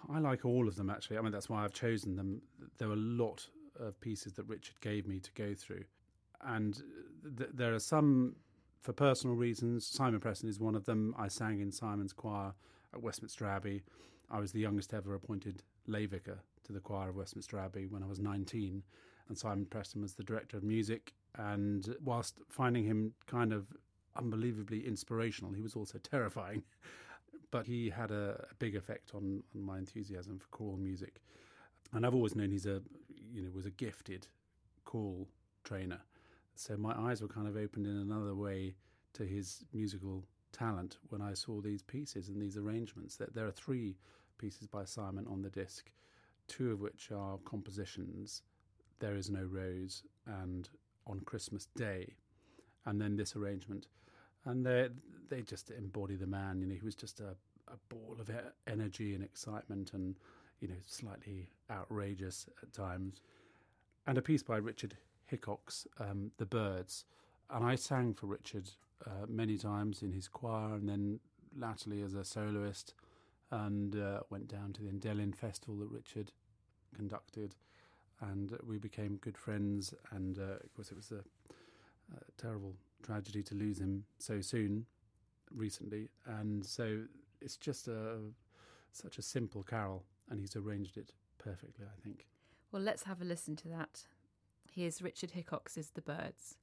I 0.09 0.19
like 0.19 0.43
all 0.45 0.67
of 0.67 0.75
them 0.75 0.89
actually. 0.89 1.17
I 1.17 1.21
mean 1.21 1.31
that's 1.31 1.49
why 1.49 1.63
I've 1.63 1.73
chosen 1.73 2.15
them. 2.15 2.41
There 2.77 2.87
were 2.87 2.95
a 2.95 2.97
lot 2.97 3.47
of 3.79 3.99
pieces 4.01 4.33
that 4.33 4.47
Richard 4.47 4.79
gave 4.81 5.07
me 5.07 5.19
to 5.19 5.31
go 5.35 5.53
through, 5.53 5.83
and 6.41 6.73
th- 7.37 7.51
there 7.53 7.73
are 7.73 7.79
some 7.79 8.35
for 8.81 8.93
personal 8.93 9.35
reasons. 9.35 9.85
Simon 9.85 10.19
Preston 10.19 10.49
is 10.49 10.59
one 10.59 10.75
of 10.75 10.85
them. 10.85 11.15
I 11.17 11.27
sang 11.27 11.61
in 11.61 11.71
Simon's 11.71 12.13
choir 12.13 12.53
at 12.93 13.01
Westminster 13.01 13.45
Abbey. 13.45 13.83
I 14.29 14.39
was 14.39 14.51
the 14.51 14.59
youngest 14.59 14.93
ever 14.93 15.13
appointed 15.13 15.63
lay 15.87 16.05
vicar 16.05 16.39
to 16.63 16.73
the 16.73 16.79
choir 16.79 17.09
of 17.09 17.15
Westminster 17.15 17.59
Abbey 17.59 17.85
when 17.85 18.03
I 18.03 18.07
was 18.07 18.19
19, 18.19 18.83
and 19.29 19.37
Simon 19.37 19.65
Preston 19.65 20.01
was 20.01 20.13
the 20.13 20.23
director 20.23 20.57
of 20.57 20.63
music. 20.63 21.13
And 21.37 21.95
whilst 22.03 22.39
finding 22.49 22.83
him 22.83 23.13
kind 23.27 23.53
of 23.53 23.67
unbelievably 24.15 24.85
inspirational, 24.85 25.53
he 25.53 25.61
was 25.61 25.75
also 25.75 25.97
terrifying. 26.03 26.63
But 27.51 27.67
he 27.67 27.89
had 27.89 28.11
a, 28.11 28.47
a 28.49 28.55
big 28.55 28.75
effect 28.75 29.11
on, 29.13 29.43
on 29.53 29.61
my 29.61 29.77
enthusiasm 29.77 30.39
for 30.39 30.47
choral 30.47 30.77
music, 30.77 31.21
and 31.93 32.05
I've 32.05 32.15
always 32.15 32.33
known 32.33 32.49
he's 32.49 32.65
a 32.65 32.81
you 33.33 33.41
know 33.41 33.49
was 33.53 33.65
a 33.65 33.71
gifted 33.71 34.27
choral 34.85 35.27
trainer. 35.65 35.99
So 36.55 36.77
my 36.77 36.93
eyes 36.97 37.21
were 37.21 37.27
kind 37.27 37.47
of 37.47 37.57
opened 37.57 37.87
in 37.87 37.97
another 37.97 38.35
way 38.35 38.75
to 39.13 39.23
his 39.23 39.65
musical 39.73 40.23
talent 40.51 40.97
when 41.09 41.21
I 41.21 41.33
saw 41.33 41.61
these 41.61 41.81
pieces 41.81 42.29
and 42.29 42.41
these 42.41 42.57
arrangements. 42.57 43.15
That 43.15 43.33
there 43.33 43.47
are 43.47 43.51
three 43.51 43.97
pieces 44.37 44.67
by 44.67 44.85
Simon 44.85 45.27
on 45.27 45.41
the 45.41 45.49
disc, 45.49 45.89
two 46.47 46.71
of 46.71 46.81
which 46.81 47.11
are 47.11 47.37
compositions. 47.45 48.43
There 48.99 49.15
is 49.15 49.29
no 49.29 49.43
rose 49.43 50.03
and 50.25 50.69
on 51.07 51.21
Christmas 51.21 51.67
Day, 51.75 52.13
and 52.85 53.01
then 53.01 53.15
this 53.15 53.35
arrangement, 53.35 53.87
and 54.45 54.65
they 54.65 54.89
they 55.29 55.41
just 55.41 55.71
embody 55.71 56.15
the 56.15 56.27
man. 56.27 56.61
You 56.61 56.67
know, 56.67 56.75
he 56.75 56.85
was 56.85 56.95
just 56.95 57.19
a, 57.19 57.35
a 57.67 57.77
ball 57.89 58.17
of 58.19 58.29
energy 58.67 59.15
and 59.15 59.23
excitement, 59.23 59.93
and 59.93 60.15
you 60.59 60.67
know, 60.67 60.75
slightly 60.85 61.49
outrageous 61.69 62.47
at 62.61 62.71
times. 62.71 63.21
And 64.05 64.17
a 64.17 64.21
piece 64.21 64.43
by 64.43 64.57
Richard 64.57 64.95
Hickox, 65.31 65.87
um, 65.97 66.31
"The 66.37 66.45
Birds," 66.45 67.05
and 67.49 67.63
I 67.65 67.75
sang 67.75 68.13
for 68.13 68.27
Richard 68.27 68.69
uh, 69.05 69.25
many 69.27 69.57
times 69.57 70.03
in 70.03 70.11
his 70.11 70.27
choir, 70.27 70.75
and 70.75 70.87
then 70.87 71.19
latterly 71.57 72.03
as 72.03 72.13
a 72.13 72.23
soloist, 72.25 72.93
and 73.49 73.95
uh, 73.95 74.19
went 74.29 74.47
down 74.47 74.73
to 74.73 74.83
the 74.83 74.89
Endellion 74.89 75.33
Festival 75.33 75.77
that 75.77 75.89
Richard 75.89 76.31
conducted, 76.93 77.55
and 78.19 78.57
we 78.67 78.77
became 78.77 79.15
good 79.21 79.37
friends. 79.37 79.93
And 80.11 80.37
uh, 80.37 80.57
of 80.63 80.73
course, 80.75 80.91
it 80.91 80.97
was 80.97 81.11
a, 81.11 81.23
a 82.15 82.19
terrible 82.37 82.75
tragedy 83.01 83.41
to 83.43 83.55
lose 83.55 83.79
him 83.79 84.03
so 84.19 84.41
soon, 84.41 84.85
recently, 85.49 86.09
and 86.25 86.65
so 86.65 87.03
it's 87.39 87.57
just 87.57 87.87
a 87.87 88.17
such 88.91 89.17
a 89.17 89.21
simple 89.21 89.63
carol, 89.63 90.03
and 90.29 90.39
he's 90.41 90.57
arranged 90.57 90.97
it 90.97 91.13
perfectly, 91.37 91.85
I 91.85 92.01
think. 92.03 92.27
Well, 92.71 92.81
let's 92.81 93.03
have 93.03 93.21
a 93.21 93.25
listen 93.25 93.55
to 93.57 93.69
that. 93.69 94.03
Here's 94.73 95.01
Richard 95.01 95.31
Hickox's 95.31 95.89
The 95.89 96.01
Birds. 96.01 96.55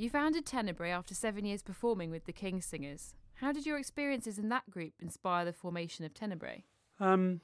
You 0.00 0.08
founded 0.08 0.46
Tenebrae 0.46 0.92
after 0.92 1.12
seven 1.12 1.44
years 1.44 1.60
performing 1.60 2.12
with 2.12 2.24
the 2.24 2.32
King's 2.32 2.64
Singers. 2.64 3.16
How 3.34 3.50
did 3.50 3.66
your 3.66 3.78
experiences 3.78 4.38
in 4.38 4.48
that 4.48 4.70
group 4.70 4.92
inspire 5.00 5.44
the 5.44 5.52
formation 5.52 6.04
of 6.04 6.14
Tenebrae? 6.14 6.62
Um, 7.00 7.40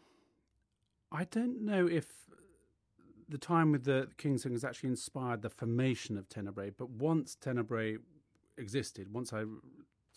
I 1.11 1.25
don't 1.25 1.63
know 1.63 1.89
if 1.89 2.07
the 3.29 3.39
time 3.39 3.73
with 3.73 3.83
the 3.83 4.07
King's 4.19 4.45
Singers 4.45 4.63
actually 4.63 4.91
inspired 4.91 5.43
the 5.43 5.51
formation 5.51 6.17
of 6.17 6.29
Tenebrae, 6.29 6.71
but 6.71 6.91
once 6.91 7.35
Tenebrae 7.35 7.97
existed, 8.57 9.13
once 9.13 9.33
I 9.33 9.43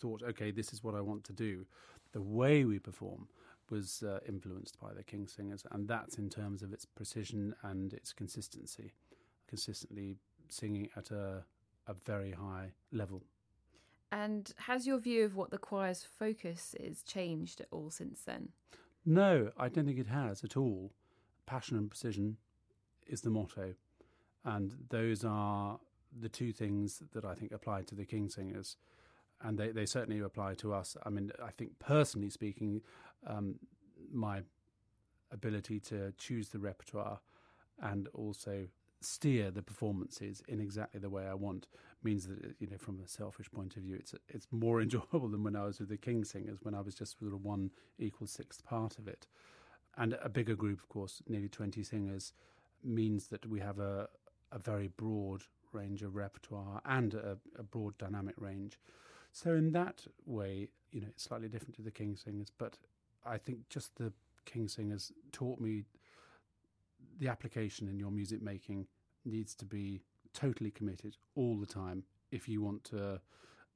thought, 0.00 0.22
okay, 0.22 0.52
this 0.52 0.72
is 0.72 0.84
what 0.84 0.94
I 0.94 1.00
want 1.00 1.24
to 1.24 1.32
do, 1.32 1.66
the 2.12 2.22
way 2.22 2.64
we 2.64 2.78
perform 2.78 3.26
was 3.68 4.04
uh, 4.06 4.20
influenced 4.28 4.78
by 4.78 4.94
the 4.94 5.02
King's 5.02 5.32
Singers, 5.32 5.64
and 5.72 5.88
that's 5.88 6.18
in 6.18 6.30
terms 6.30 6.62
of 6.62 6.72
its 6.72 6.84
precision 6.84 7.56
and 7.64 7.92
its 7.92 8.12
consistency, 8.12 8.92
consistently 9.48 10.14
singing 10.48 10.88
at 10.96 11.10
a, 11.10 11.42
a 11.88 11.94
very 11.94 12.32
high 12.32 12.72
level. 12.92 13.22
And 14.12 14.52
has 14.58 14.86
your 14.86 14.98
view 14.98 15.24
of 15.24 15.36
what 15.36 15.50
the 15.50 15.58
choir's 15.58 16.04
focus 16.04 16.74
is 16.78 17.02
changed 17.02 17.60
at 17.60 17.68
all 17.70 17.90
since 17.90 18.22
then? 18.22 18.50
No, 19.04 19.50
I 19.56 19.68
don't 19.68 19.86
think 19.86 19.98
it 19.98 20.06
has 20.06 20.44
at 20.44 20.56
all. 20.56 20.92
Passion 21.46 21.76
and 21.76 21.90
precision 21.90 22.36
is 23.06 23.22
the 23.22 23.30
motto, 23.30 23.74
and 24.44 24.74
those 24.90 25.24
are 25.24 25.78
the 26.18 26.28
two 26.28 26.52
things 26.52 27.02
that 27.12 27.24
I 27.24 27.34
think 27.34 27.52
apply 27.52 27.82
to 27.82 27.94
the 27.94 28.04
King's 28.04 28.34
Singers, 28.34 28.76
and 29.40 29.58
they, 29.58 29.70
they 29.70 29.86
certainly 29.86 30.20
apply 30.20 30.54
to 30.54 30.74
us. 30.74 30.96
I 31.04 31.10
mean, 31.10 31.32
I 31.42 31.50
think 31.50 31.78
personally 31.78 32.30
speaking, 32.30 32.82
um, 33.26 33.56
my 34.12 34.42
ability 35.30 35.80
to 35.80 36.12
choose 36.18 36.48
the 36.48 36.58
repertoire 36.58 37.20
and 37.80 38.08
also 38.14 38.66
steer 39.00 39.50
the 39.50 39.62
performances 39.62 40.42
in 40.48 40.60
exactly 40.60 41.00
the 41.00 41.10
way 41.10 41.26
I 41.26 41.34
want 41.34 41.68
means 42.02 42.26
that 42.26 42.56
you 42.58 42.66
know 42.66 42.78
from 42.78 43.00
a 43.00 43.08
selfish 43.08 43.50
point 43.50 43.76
of 43.76 43.82
view 43.82 43.96
it's 43.96 44.14
it's 44.28 44.48
more 44.50 44.80
enjoyable 44.82 45.28
than 45.28 45.44
when 45.44 45.56
I 45.56 45.64
was 45.64 45.78
with 45.78 45.88
the 45.88 45.96
King's 45.96 46.30
Singers 46.30 46.58
when 46.62 46.74
I 46.74 46.80
was 46.80 46.94
just 46.94 47.18
sort 47.18 47.32
of 47.32 47.44
one 47.44 47.70
equal 47.98 48.26
sixth 48.26 48.64
part 48.64 48.98
of 48.98 49.06
it 49.06 49.26
and 49.96 50.16
a 50.22 50.28
bigger 50.28 50.54
group 50.54 50.80
of 50.80 50.88
course 50.88 51.22
nearly 51.28 51.48
20 51.48 51.82
singers 51.82 52.32
means 52.84 53.28
that 53.28 53.46
we 53.46 53.60
have 53.60 53.78
a 53.78 54.08
a 54.50 54.58
very 54.58 54.88
broad 54.88 55.42
range 55.72 56.02
of 56.02 56.16
repertoire 56.16 56.80
and 56.84 57.14
a, 57.14 57.36
a, 57.58 57.62
broad 57.62 57.96
dynamic 57.98 58.34
range. 58.38 58.78
So 59.32 59.54
in 59.54 59.72
that 59.72 60.04
way, 60.24 60.68
you 60.90 61.00
know, 61.00 61.08
it's 61.10 61.24
slightly 61.24 61.48
different 61.48 61.74
to 61.76 61.82
the 61.82 61.90
King's 61.90 62.22
Singers, 62.22 62.50
but 62.56 62.78
I 63.26 63.38
think 63.38 63.68
just 63.68 63.96
the 63.96 64.12
King's 64.46 64.74
Singers 64.74 65.12
taught 65.32 65.60
me 65.60 65.84
the 67.18 67.28
application 67.28 67.88
in 67.88 67.98
your 67.98 68.10
music 68.10 68.42
making 68.42 68.86
needs 69.24 69.54
to 69.54 69.64
be 69.64 70.02
totally 70.34 70.70
committed 70.70 71.16
all 71.34 71.56
the 71.56 71.66
time 71.66 72.04
if 72.30 72.48
you 72.48 72.62
want 72.62 72.84
to 72.84 73.20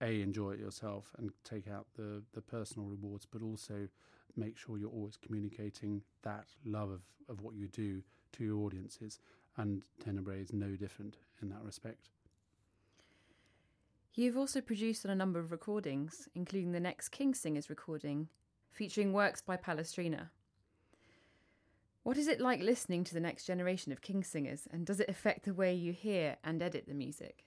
a 0.02 0.20
enjoy 0.20 0.52
it 0.52 0.58
yourself 0.58 1.12
and 1.18 1.30
take 1.44 1.68
out 1.68 1.86
the 1.96 2.22
the 2.34 2.40
personal 2.40 2.88
rewards 2.88 3.26
but 3.26 3.42
also 3.42 3.88
make 4.36 4.56
sure 4.56 4.78
you're 4.78 4.90
always 4.90 5.16
communicating 5.16 6.02
that 6.22 6.46
love 6.64 6.90
of, 6.90 7.02
of 7.28 7.40
what 7.42 7.54
you 7.54 7.68
do 7.68 8.02
to 8.32 8.44
your 8.44 8.64
audiences 8.64 9.18
and 9.56 9.82
Tenebrae 10.02 10.40
is 10.40 10.52
no 10.52 10.76
different 10.76 11.18
in 11.40 11.48
that 11.50 11.62
respect. 11.62 12.08
You've 14.14 14.36
also 14.36 14.60
produced 14.60 15.04
on 15.04 15.10
a 15.10 15.14
number 15.14 15.38
of 15.38 15.52
recordings, 15.52 16.28
including 16.34 16.72
the 16.72 16.80
next 16.80 17.08
King's 17.10 17.40
Singers 17.40 17.70
recording, 17.70 18.28
featuring 18.70 19.12
works 19.12 19.40
by 19.40 19.56
Palestrina. 19.56 20.28
What 22.02 22.16
is 22.16 22.26
it 22.26 22.40
like 22.40 22.60
listening 22.60 23.04
to 23.04 23.14
the 23.14 23.20
next 23.20 23.44
generation 23.44 23.92
of 23.92 24.00
King's 24.00 24.26
Singers, 24.26 24.66
and 24.72 24.84
does 24.84 24.98
it 24.98 25.08
affect 25.08 25.44
the 25.44 25.54
way 25.54 25.72
you 25.72 25.92
hear 25.92 26.36
and 26.42 26.60
edit 26.60 26.86
the 26.88 26.94
music? 26.94 27.44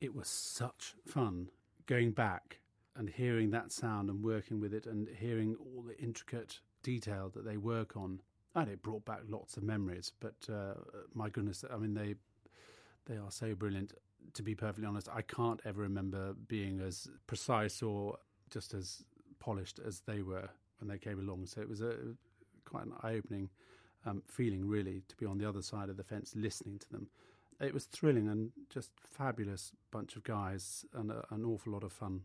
It 0.00 0.14
was 0.14 0.28
such 0.28 0.94
fun 1.04 1.48
going 1.86 2.12
back 2.12 2.60
and 2.94 3.10
hearing 3.10 3.50
that 3.50 3.72
sound 3.72 4.08
and 4.08 4.22
working 4.22 4.60
with 4.60 4.72
it 4.72 4.86
and 4.86 5.08
hearing 5.08 5.56
all 5.56 5.82
the 5.82 5.98
intricate 5.98 6.60
detail 6.82 7.30
that 7.34 7.44
they 7.44 7.56
work 7.56 7.96
on 7.96 8.20
and 8.54 8.68
it 8.68 8.82
brought 8.82 9.04
back 9.04 9.20
lots 9.28 9.56
of 9.56 9.62
memories. 9.62 10.12
But 10.20 10.34
uh, 10.52 10.74
my 11.14 11.28
goodness, 11.28 11.64
I 11.72 11.76
mean 11.76 11.94
they 11.94 12.14
they 13.06 13.16
are 13.16 13.30
so 13.30 13.54
brilliant. 13.54 13.94
To 14.34 14.42
be 14.42 14.54
perfectly 14.54 14.86
honest, 14.86 15.08
I 15.12 15.22
can't 15.22 15.60
ever 15.64 15.82
remember 15.82 16.34
being 16.46 16.80
as 16.80 17.08
precise 17.26 17.82
or 17.82 18.18
just 18.50 18.74
as 18.74 19.02
polished 19.40 19.80
as 19.84 20.00
they 20.00 20.22
were 20.22 20.48
when 20.78 20.88
they 20.88 20.98
came 20.98 21.18
along. 21.18 21.46
So 21.46 21.60
it 21.60 21.68
was 21.68 21.80
a 21.80 21.96
quite 22.72 22.86
an 22.86 22.92
eye-opening 23.02 23.48
um, 24.06 24.22
feeling, 24.26 24.66
really, 24.66 25.02
to 25.08 25.16
be 25.16 25.26
on 25.26 25.38
the 25.38 25.48
other 25.48 25.62
side 25.62 25.88
of 25.90 25.96
the 25.96 26.04
fence 26.04 26.34
listening 26.34 26.78
to 26.78 26.88
them. 26.90 27.06
It 27.60 27.74
was 27.74 27.84
thrilling 27.84 28.28
and 28.28 28.50
just 28.68 28.90
fabulous 29.18 29.72
bunch 29.90 30.16
of 30.16 30.24
guys 30.24 30.84
and 30.94 31.10
a, 31.10 31.24
an 31.30 31.44
awful 31.44 31.72
lot 31.72 31.84
of 31.84 31.92
fun. 31.92 32.22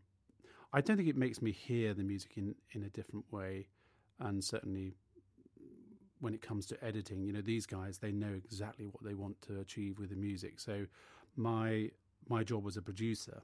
I 0.74 0.82
don't 0.82 0.98
think 0.98 1.10
it 1.10 1.18
makes 1.26 1.42
me 1.42 1.52
hear 1.52 1.94
the 1.94 2.04
music 2.04 2.32
in, 2.36 2.56
in 2.72 2.84
a 2.84 2.90
different 2.90 3.26
way, 3.32 3.68
and 4.20 4.44
certainly 4.44 4.96
when 6.20 6.34
it 6.34 6.42
comes 6.42 6.66
to 6.68 6.84
editing, 6.84 7.24
you 7.24 7.34
know, 7.34 7.42
these 7.42 7.68
guys 7.68 8.00
they 8.00 8.12
know 8.12 8.34
exactly 8.34 8.86
what 8.86 9.04
they 9.04 9.14
want 9.14 9.40
to 9.44 9.60
achieve 9.60 10.00
with 10.00 10.10
the 10.10 10.16
music. 10.16 10.60
So 10.60 10.86
my 11.36 11.92
my 12.28 12.44
job 12.44 12.66
as 12.68 12.78
a 12.78 12.82
producer 12.82 13.42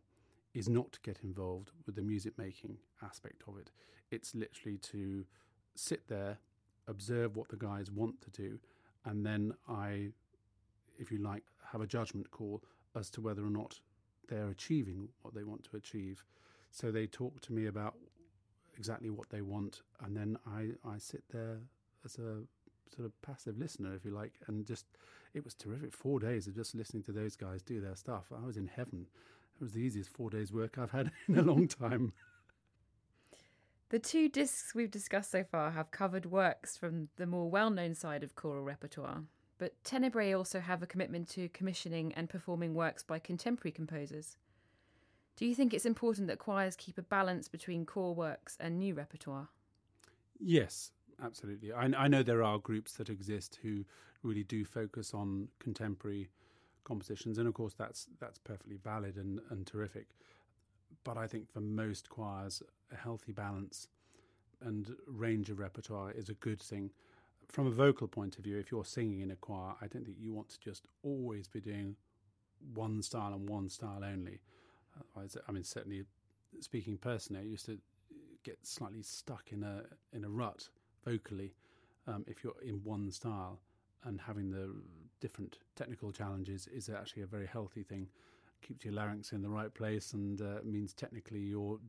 is 0.53 0.67
not 0.67 0.91
to 0.93 0.99
get 1.01 1.19
involved 1.23 1.69
with 1.85 1.95
the 1.95 2.01
music 2.01 2.33
making 2.37 2.77
aspect 3.01 3.43
of 3.47 3.57
it. 3.57 3.71
It's 4.11 4.35
literally 4.35 4.77
to 4.93 5.25
sit 5.75 6.07
there, 6.07 6.37
observe 6.87 7.35
what 7.35 7.49
the 7.49 7.57
guys 7.57 7.91
want 7.91 8.21
to 8.21 8.29
do, 8.31 8.59
and 9.05 9.25
then 9.25 9.53
I, 9.67 10.09
if 10.97 11.11
you 11.11 11.19
like, 11.19 11.43
have 11.71 11.81
a 11.81 11.87
judgment 11.87 12.31
call 12.31 12.63
as 12.95 13.09
to 13.11 13.21
whether 13.21 13.43
or 13.45 13.49
not 13.49 13.79
they're 14.29 14.49
achieving 14.49 15.09
what 15.21 15.33
they 15.33 15.43
want 15.43 15.63
to 15.65 15.77
achieve. 15.77 16.23
So 16.71 16.91
they 16.91 17.07
talk 17.07 17.41
to 17.41 17.53
me 17.53 17.67
about 17.67 17.95
exactly 18.77 19.09
what 19.09 19.29
they 19.29 19.41
want, 19.41 19.81
and 20.03 20.15
then 20.15 20.37
I, 20.47 20.69
I 20.87 20.97
sit 20.97 21.23
there 21.31 21.59
as 22.05 22.17
a 22.17 22.41
sort 22.95 23.05
of 23.05 23.21
passive 23.21 23.57
listener, 23.57 23.93
if 23.95 24.05
you 24.05 24.11
like, 24.11 24.33
and 24.47 24.65
just 24.65 24.85
it 25.33 25.43
was 25.43 25.53
terrific. 25.53 25.93
Four 25.93 26.19
days 26.19 26.47
of 26.47 26.55
just 26.55 26.75
listening 26.75 27.03
to 27.03 27.11
those 27.11 27.35
guys 27.35 27.61
do 27.61 27.81
their 27.81 27.95
stuff. 27.95 28.25
I 28.31 28.45
was 28.45 28.57
in 28.57 28.67
heaven. 28.67 29.07
It 29.59 29.63
was 29.63 29.73
the 29.73 29.79
easiest 29.81 30.09
four 30.09 30.29
days' 30.29 30.51
work 30.51 30.77
I've 30.77 30.91
had 30.91 31.11
in 31.27 31.37
a 31.37 31.41
long 31.41 31.67
time. 31.67 32.13
The 33.93 33.99
two 33.99 34.27
discs 34.27 34.73
we've 34.73 34.89
discussed 34.89 35.29
so 35.29 35.43
far 35.43 35.69
have 35.69 35.91
covered 35.91 36.25
works 36.25 36.75
from 36.75 37.09
the 37.17 37.27
more 37.27 37.47
well 37.47 37.69
known 37.69 37.93
side 37.93 38.23
of 38.23 38.33
choral 38.33 38.63
repertoire, 38.63 39.21
but 39.59 39.75
Tenebrae 39.83 40.33
also 40.33 40.61
have 40.61 40.81
a 40.81 40.87
commitment 40.87 41.29
to 41.29 41.47
commissioning 41.49 42.11
and 42.13 42.27
performing 42.27 42.73
works 42.73 43.03
by 43.03 43.19
contemporary 43.19 43.71
composers. 43.71 44.35
Do 45.35 45.45
you 45.45 45.53
think 45.53 45.75
it's 45.75 45.85
important 45.85 46.25
that 46.25 46.39
choirs 46.39 46.75
keep 46.75 46.97
a 46.97 47.03
balance 47.03 47.47
between 47.47 47.85
core 47.85 48.15
works 48.15 48.57
and 48.59 48.79
new 48.79 48.95
repertoire? 48.95 49.49
Yes, 50.39 50.91
absolutely. 51.23 51.71
I, 51.71 51.83
I, 51.95 52.07
know 52.07 52.23
there 52.23 52.41
are 52.41 52.57
groups 52.57 52.93
that 52.93 53.11
exist 53.11 53.59
who 53.61 53.85
really 54.23 54.43
do 54.43 54.65
focus 54.65 55.13
on 55.13 55.49
contemporary 55.59 56.31
compositions, 56.83 57.37
and 57.37 57.47
of 57.47 57.53
course 57.53 57.75
that's 57.75 58.07
that's 58.19 58.39
perfectly 58.39 58.77
valid 58.83 59.17
and, 59.17 59.39
and 59.51 59.67
terrific. 59.67 60.07
But 61.03 61.17
I 61.17 61.27
think 61.27 61.51
for 61.51 61.59
most 61.59 62.09
choirs, 62.09 62.63
a 62.91 62.95
healthy 62.95 63.31
balance 63.31 63.87
and 64.61 64.95
range 65.07 65.49
of 65.49 65.59
repertoire 65.59 66.11
is 66.11 66.29
a 66.29 66.35
good 66.35 66.61
thing. 66.61 66.91
From 67.49 67.67
a 67.67 67.71
vocal 67.71 68.07
point 68.07 68.37
of 68.37 68.43
view, 68.43 68.57
if 68.57 68.71
you're 68.71 68.85
singing 68.85 69.21
in 69.21 69.31
a 69.31 69.35
choir, 69.35 69.73
I 69.81 69.87
don't 69.87 70.05
think 70.05 70.17
you 70.19 70.33
want 70.33 70.49
to 70.49 70.59
just 70.59 70.87
always 71.03 71.47
be 71.47 71.59
doing 71.59 71.95
one 72.73 73.01
style 73.01 73.33
and 73.33 73.49
one 73.49 73.69
style 73.69 74.01
only. 74.03 74.39
Otherwise, 74.97 75.35
I 75.47 75.51
mean, 75.51 75.63
certainly 75.63 76.05
speaking 76.61 76.97
personally, 76.97 77.41
I 77.41 77.45
used 77.45 77.65
to 77.65 77.77
get 78.43 78.57
slightly 78.65 79.01
stuck 79.01 79.51
in 79.51 79.63
a 79.63 79.83
in 80.15 80.23
a 80.23 80.29
rut 80.29 80.67
vocally 81.05 81.53
um, 82.07 82.23
if 82.27 82.43
you're 82.43 82.53
in 82.65 82.83
one 82.83 83.11
style 83.11 83.59
and 84.03 84.19
having 84.19 84.51
the 84.51 84.69
different 85.21 85.57
technical 85.75 86.11
challenges 86.11 86.67
is 86.67 86.89
actually 86.89 87.23
a 87.23 87.27
very 87.27 87.47
healthy 87.47 87.83
thing 87.83 88.07
keeps 88.63 88.85
your 88.85 88.93
larynx 88.93 89.31
in 89.31 89.41
the 89.41 89.49
right 89.49 89.73
place 89.73 90.13
and 90.13 90.41
uh, 90.41 90.59
means 90.63 90.93
technically 90.93 91.39
you're 91.39 91.79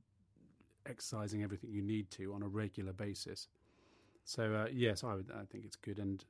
exercising 0.86 1.42
everything 1.42 1.70
you 1.70 1.82
need 1.82 2.10
to 2.10 2.32
on 2.34 2.42
a 2.42 2.48
regular 2.48 2.92
basis 2.92 3.48
so 4.24 4.54
uh, 4.54 4.66
yes 4.72 5.02
I 5.04 5.14
would 5.14 5.30
I 5.34 5.44
think 5.50 5.64
it's 5.64 5.76
good 5.76 5.98
and 5.98 6.24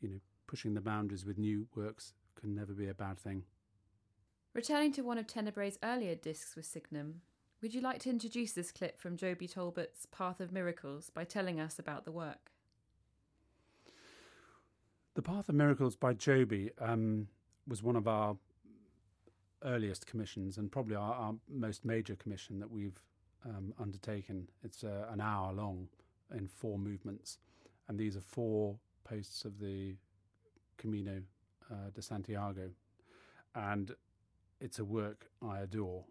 you 0.00 0.08
know 0.08 0.20
pushing 0.46 0.74
the 0.74 0.80
boundaries 0.80 1.24
with 1.24 1.38
new 1.38 1.66
works 1.74 2.12
can 2.40 2.54
never 2.54 2.72
be 2.72 2.88
a 2.88 2.94
bad 2.94 3.18
thing 3.18 3.44
returning 4.52 4.92
to 4.92 5.02
one 5.02 5.18
of 5.18 5.26
Tenebrae's 5.26 5.78
earlier 5.82 6.14
discs 6.14 6.56
with 6.56 6.66
Signum 6.66 7.20
would 7.64 7.72
you 7.72 7.80
like 7.80 8.00
to 8.00 8.10
introduce 8.10 8.52
this 8.52 8.70
clip 8.70 9.00
from 9.00 9.16
Joby 9.16 9.48
Talbot's 9.48 10.04
Path 10.04 10.38
of 10.38 10.52
Miracles 10.52 11.08
by 11.08 11.24
telling 11.24 11.58
us 11.58 11.78
about 11.78 12.04
the 12.04 12.12
work? 12.12 12.50
The 15.14 15.22
Path 15.22 15.48
of 15.48 15.54
Miracles 15.54 15.96
by 15.96 16.12
Joby 16.12 16.72
um, 16.78 17.28
was 17.66 17.82
one 17.82 17.96
of 17.96 18.06
our 18.06 18.36
earliest 19.64 20.06
commissions 20.06 20.58
and 20.58 20.70
probably 20.70 20.96
our, 20.96 21.14
our 21.14 21.34
most 21.50 21.84
major 21.84 22.16
commission 22.16 22.58
that 22.60 22.70
we've 22.70 23.00
um, 23.44 23.74
undertaken. 23.80 24.48
It's 24.62 24.84
uh, 24.84 25.06
an 25.10 25.20
hour 25.20 25.52
long 25.52 25.88
in 26.34 26.48
four 26.48 26.78
movements, 26.78 27.38
and 27.88 27.98
these 27.98 28.16
are 28.16 28.22
four 28.22 28.76
posts 29.04 29.44
of 29.44 29.58
the 29.58 29.96
Camino 30.78 31.22
uh, 31.70 31.90
de 31.94 32.02
Santiago. 32.02 32.70
And 33.54 33.94
it's 34.60 34.78
a 34.78 34.84
work 34.84 35.26
I 35.42 35.60
adore 35.60 36.04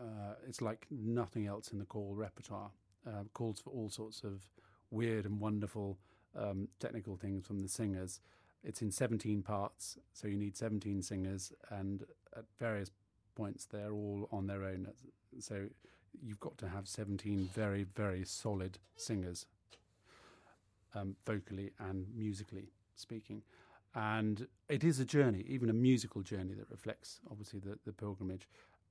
uh, 0.00 0.34
it's 0.48 0.62
like 0.62 0.86
nothing 0.90 1.46
else 1.46 1.72
in 1.72 1.78
the 1.78 1.84
call 1.84 2.14
repertoire. 2.14 2.70
Uh, 3.06 3.24
calls 3.34 3.60
for 3.60 3.70
all 3.70 3.90
sorts 3.90 4.22
of 4.24 4.42
weird 4.90 5.24
and 5.24 5.40
wonderful 5.40 5.98
um, 6.36 6.68
technical 6.78 7.16
things 7.16 7.46
from 7.46 7.60
the 7.60 7.68
singers. 7.68 8.20
It's 8.62 8.82
in 8.82 8.90
17 8.90 9.42
parts, 9.42 9.98
so 10.12 10.28
you 10.28 10.36
need 10.36 10.56
17 10.56 11.02
singers, 11.02 11.52
and 11.70 12.04
at 12.36 12.44
various 12.58 12.90
points 13.34 13.66
they're 13.66 13.92
all 13.92 14.28
on 14.32 14.46
their 14.46 14.64
own. 14.64 14.88
So 15.38 15.66
you've 16.22 16.40
got 16.40 16.58
to 16.58 16.68
have 16.68 16.88
17 16.88 17.50
very, 17.54 17.84
very 17.84 18.24
solid 18.24 18.78
singers, 18.96 19.46
um, 20.94 21.16
vocally 21.26 21.72
and 21.78 22.06
musically 22.14 22.72
speaking. 22.96 23.42
And 23.94 24.46
it 24.68 24.84
is 24.84 25.00
a 25.00 25.04
journey, 25.04 25.44
even 25.48 25.68
a 25.68 25.72
musical 25.72 26.22
journey 26.22 26.54
that 26.54 26.70
reflects, 26.70 27.20
obviously, 27.30 27.58
the, 27.58 27.78
the 27.84 27.92
pilgrimage 27.92 28.46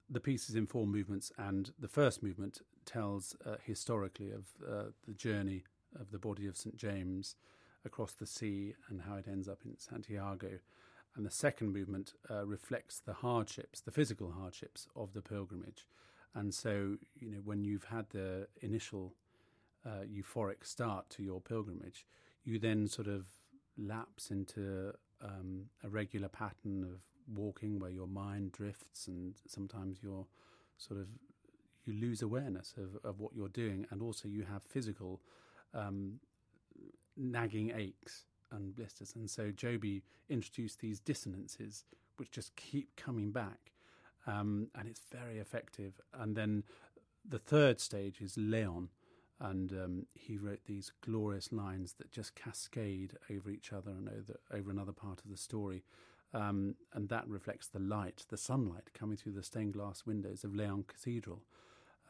the 0.10 0.20
piece 0.20 0.50
is 0.50 0.56
in 0.56 0.66
four 0.66 0.88
movements, 0.88 1.32
and 1.38 1.72
the 1.80 1.88
first 1.88 2.24
movement 2.24 2.62
tells 2.86 3.36
uh, 3.46 3.56
historically 3.64 4.32
of 4.32 4.46
uh, 4.68 4.84
the 5.08 5.14
journey 5.14 5.64
of 6.00 6.12
the 6.12 6.18
body 6.18 6.48
of 6.48 6.58
St. 6.58 6.76
James 6.76 7.36
across 7.86 8.14
the 8.14 8.26
sea 8.26 8.74
and 8.90 9.02
how 9.02 9.16
it 9.16 9.28
ends 9.28 9.48
up 9.48 9.60
in 9.66 9.78
Santiago. 9.78 10.60
And 11.16 11.26
the 11.26 11.32
second 11.32 11.74
movement 11.74 12.14
uh, 12.30 12.46
reflects 12.46 13.00
the 13.00 13.14
hardships, 13.14 13.82
the 13.82 13.92
physical 13.92 14.32
hardships 14.32 14.88
of 14.96 15.14
the 15.14 15.22
pilgrimage. 15.22 15.88
And 16.36 16.54
so, 16.54 16.98
you 17.16 17.32
know, 17.32 17.42
when 17.44 17.64
you've 17.64 17.86
had 17.86 18.10
the 18.12 18.48
initial 18.62 19.16
uh, 19.86 20.04
euphoric 20.08 20.64
start 20.66 21.10
to 21.12 21.24
your 21.24 21.42
pilgrimage, 21.42 22.06
you 22.44 22.60
then 22.60 22.88
sort 22.88 23.08
of 23.08 23.26
lapse 23.78 24.32
into 24.32 24.94
um, 25.22 25.66
a 25.84 25.90
regular 25.90 26.30
pattern 26.30 26.84
of 26.84 27.02
walking 27.36 27.80
where 27.80 27.92
your 27.92 28.08
mind 28.08 28.52
drifts 28.52 29.08
and 29.08 29.36
sometimes 29.48 30.00
you're 30.02 30.26
sort 30.78 31.00
of 31.00 31.08
you 31.86 31.94
lose 31.94 32.22
awareness 32.22 32.74
of, 32.78 32.98
of 33.04 33.20
what 33.20 33.36
you're 33.36 33.50
doing 33.50 33.86
and 33.92 34.02
also 34.02 34.28
you 34.28 34.44
have 34.44 34.64
physical 34.64 35.22
um, 35.74 36.20
nagging 37.16 37.72
aches 37.76 38.26
and 38.52 38.76
blisters 38.76 39.16
and 39.16 39.30
so 39.30 39.52
Joby 39.52 40.04
introduced 40.30 40.80
these 40.80 41.00
dissonances 41.00 41.86
which 42.18 42.32
just 42.32 42.56
keep 42.56 42.96
coming 42.96 43.32
back, 43.32 43.72
um, 44.28 44.68
and 44.76 44.88
it's 44.88 45.02
very 45.12 45.40
effective. 45.40 45.94
And 46.14 46.36
then 46.36 46.64
the 47.28 47.40
third 47.40 47.80
stage 47.80 48.22
is 48.22 48.36
Leon, 48.38 48.90
and 49.40 49.72
um, 49.72 50.06
he 50.14 50.38
wrote 50.38 50.60
these 50.66 50.92
glorious 51.02 51.52
lines 51.52 51.94
that 51.94 52.12
just 52.12 52.36
cascade 52.36 53.14
over 53.32 53.50
each 53.50 53.72
other 53.72 53.92
and 53.92 54.10
over, 54.10 54.40
over 54.52 54.70
another 54.70 54.92
part 54.92 55.22
of 55.24 55.32
the 55.32 55.38
story. 55.38 55.84
Um, 56.34 56.76
and 56.94 57.10
that 57.10 57.28
reflects 57.28 57.68
the 57.68 57.80
light, 57.80 58.26
the 58.30 58.38
sunlight 58.38 58.94
coming 58.94 59.18
through 59.18 59.32
the 59.32 59.44
stained 59.44 59.74
glass 59.74 60.06
windows 60.06 60.44
of 60.44 60.54
Leon 60.54 60.86
Cathedral. 60.88 61.42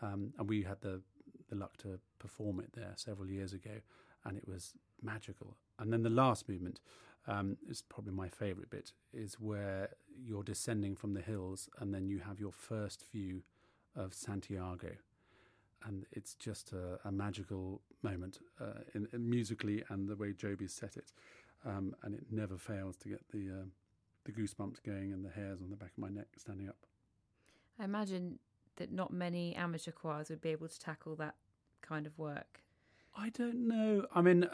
Um, 0.01 0.33
and 0.37 0.49
we 0.49 0.63
had 0.63 0.81
the, 0.81 1.01
the 1.49 1.55
luck 1.55 1.77
to 1.77 1.99
perform 2.17 2.59
it 2.59 2.73
there 2.73 2.93
several 2.95 3.29
years 3.29 3.53
ago, 3.53 3.81
and 4.25 4.35
it 4.37 4.47
was 4.47 4.73
magical. 5.01 5.55
And 5.79 5.91
then 5.91 6.03
the 6.03 6.09
last 6.09 6.47
movement 6.47 6.79
um, 7.27 7.57
is 7.67 7.81
probably 7.81 8.13
my 8.13 8.29
favourite 8.29 8.69
bit, 8.69 8.91
is 9.13 9.35
where 9.39 9.89
you're 10.21 10.43
descending 10.43 10.95
from 10.95 11.13
the 11.13 11.21
hills, 11.21 11.69
and 11.79 11.93
then 11.93 12.07
you 12.07 12.19
have 12.19 12.39
your 12.39 12.51
first 12.51 13.05
view 13.11 13.43
of 13.95 14.13
Santiago 14.13 14.89
and 15.85 16.05
it's 16.11 16.35
just 16.35 16.73
a, 16.73 16.99
a 17.07 17.11
magical 17.11 17.81
moment 18.01 18.39
uh, 18.59 18.81
in, 18.93 19.07
in 19.13 19.29
musically 19.29 19.83
and 19.89 20.07
the 20.07 20.15
way 20.15 20.33
Joby 20.33 20.67
set 20.67 20.97
it, 20.97 21.11
um, 21.65 21.95
and 22.03 22.13
it 22.13 22.25
never 22.31 22.57
fails 22.57 22.97
to 22.97 23.09
get 23.09 23.21
the 23.31 23.49
uh, 23.49 23.65
the 24.25 24.31
goosebumps 24.31 24.83
going 24.83 25.13
and 25.13 25.23
the 25.23 25.29
hairs 25.29 25.61
on 25.61 25.69
the 25.69 25.75
back 25.75 25.91
of 25.91 25.97
my 25.97 26.09
neck 26.09 26.27
standing 26.37 26.67
up. 26.67 26.75
I 27.79 27.85
imagine 27.85 28.39
that 28.75 28.91
not 28.91 29.11
many 29.13 29.55
amateur 29.55 29.91
choirs 29.91 30.29
would 30.29 30.41
be 30.41 30.49
able 30.49 30.67
to 30.67 30.79
tackle 30.79 31.15
that 31.15 31.35
kind 31.81 32.05
of 32.05 32.17
work. 32.17 32.61
I 33.15 33.29
don't 33.29 33.67
know. 33.67 34.05
I 34.13 34.21
mean, 34.21 34.47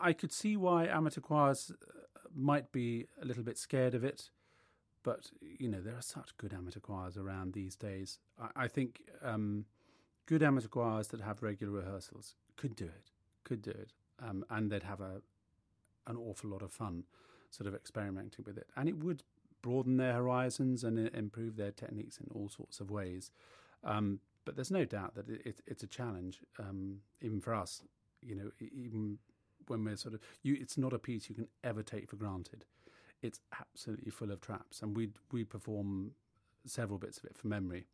I 0.00 0.12
could 0.12 0.32
see 0.32 0.56
why 0.56 0.86
amateur 0.86 1.20
choirs 1.20 1.72
uh, 1.72 2.20
might 2.34 2.72
be 2.72 3.06
a 3.20 3.24
little 3.24 3.42
bit 3.42 3.58
scared 3.58 3.94
of 3.94 4.04
it. 4.04 4.30
But 5.02 5.30
you 5.40 5.68
know 5.68 5.80
there 5.80 5.96
are 5.96 6.02
such 6.02 6.36
good 6.36 6.52
amateur 6.52 6.80
choirs 6.80 7.16
around 7.16 7.52
these 7.52 7.74
days. 7.74 8.18
I, 8.38 8.64
I 8.64 8.68
think 8.68 9.02
um, 9.22 9.64
good 10.26 10.42
amateur 10.42 10.68
choirs 10.68 11.08
that 11.08 11.20
have 11.22 11.42
regular 11.42 11.72
rehearsals 11.72 12.34
could 12.56 12.76
do 12.76 12.84
it, 12.84 13.10
could 13.44 13.62
do 13.62 13.70
it, 13.70 13.92
um, 14.22 14.44
and 14.50 14.70
they'd 14.70 14.82
have 14.82 15.00
a 15.00 15.22
an 16.06 16.16
awful 16.16 16.50
lot 16.50 16.62
of 16.62 16.72
fun, 16.72 17.04
sort 17.50 17.66
of 17.66 17.74
experimenting 17.74 18.44
with 18.44 18.58
it, 18.58 18.66
and 18.76 18.88
it 18.88 19.02
would 19.02 19.22
broaden 19.62 19.96
their 19.96 20.14
horizons 20.14 20.84
and 20.84 20.98
improve 21.14 21.56
their 21.56 21.70
techniques 21.70 22.18
in 22.18 22.26
all 22.34 22.48
sorts 22.48 22.80
of 22.80 22.90
ways. 22.90 23.30
Um, 23.84 24.20
but 24.44 24.56
there's 24.56 24.70
no 24.70 24.84
doubt 24.84 25.14
that 25.14 25.28
it, 25.28 25.42
it, 25.44 25.60
it's 25.66 25.82
a 25.82 25.86
challenge, 25.86 26.40
um, 26.58 27.00
even 27.20 27.40
for 27.40 27.54
us. 27.54 27.82
You 28.22 28.34
know, 28.34 28.50
even 28.60 29.18
when 29.70 29.84
we're 29.84 29.96
sort 29.96 30.14
of, 30.14 30.20
you, 30.42 30.56
it's 30.60 30.76
not 30.76 30.92
a 30.92 30.98
piece 30.98 31.28
you 31.28 31.34
can 31.34 31.48
ever 31.64 31.82
take 31.82 32.10
for 32.10 32.16
granted. 32.16 32.64
It's 33.22 33.40
absolutely 33.58 34.10
full 34.10 34.30
of 34.30 34.40
traps, 34.40 34.82
and 34.82 34.96
we 34.96 35.10
we 35.30 35.44
perform 35.44 36.12
several 36.66 36.98
bits 36.98 37.18
of 37.18 37.24
it 37.24 37.36
from 37.36 37.50
memory 37.50 37.86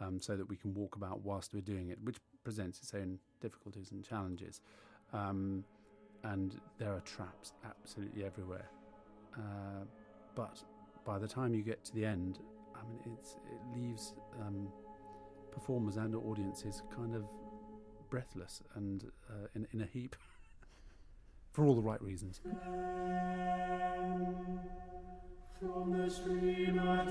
um, 0.00 0.20
so 0.20 0.36
that 0.36 0.48
we 0.48 0.56
can 0.56 0.74
walk 0.74 0.96
about 0.96 1.22
whilst 1.22 1.52
we're 1.52 1.60
doing 1.60 1.90
it, 1.90 1.98
which 2.02 2.16
presents 2.44 2.80
its 2.80 2.94
own 2.94 3.18
difficulties 3.40 3.90
and 3.92 4.04
challenges. 4.04 4.60
Um, 5.12 5.64
and 6.24 6.60
there 6.78 6.92
are 6.92 7.00
traps 7.00 7.52
absolutely 7.64 8.24
everywhere. 8.24 8.68
Uh, 9.36 9.84
but 10.34 10.62
by 11.04 11.18
the 11.18 11.28
time 11.28 11.54
you 11.54 11.62
get 11.62 11.84
to 11.84 11.94
the 11.94 12.04
end, 12.04 12.38
I 12.74 12.86
mean, 12.88 13.00
it's 13.18 13.36
it 13.52 13.78
leaves 13.78 14.14
um, 14.40 14.68
performers 15.50 15.96
and 15.96 16.14
audiences 16.14 16.82
kind 16.94 17.14
of 17.14 17.24
breathless 18.10 18.62
and 18.74 19.04
uh, 19.28 19.46
in, 19.54 19.66
in 19.72 19.80
a 19.82 19.86
heap 19.86 20.16
for 21.58 21.66
all 21.66 21.74
the 21.74 21.82
right 21.82 22.00
reasons. 22.00 22.40
From 25.58 25.90
the 25.90 26.08
stream 26.08 26.78
of 26.78 27.08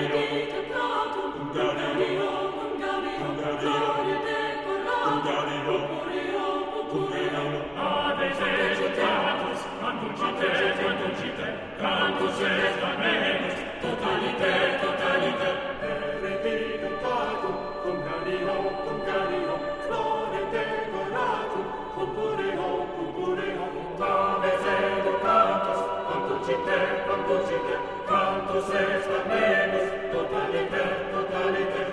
Cum 0.00 0.08
cario, 5.22 5.80
to 26.50 26.56
the 26.56 26.90
foot 27.06 27.20
of 27.20 28.30
Monte 31.32 31.89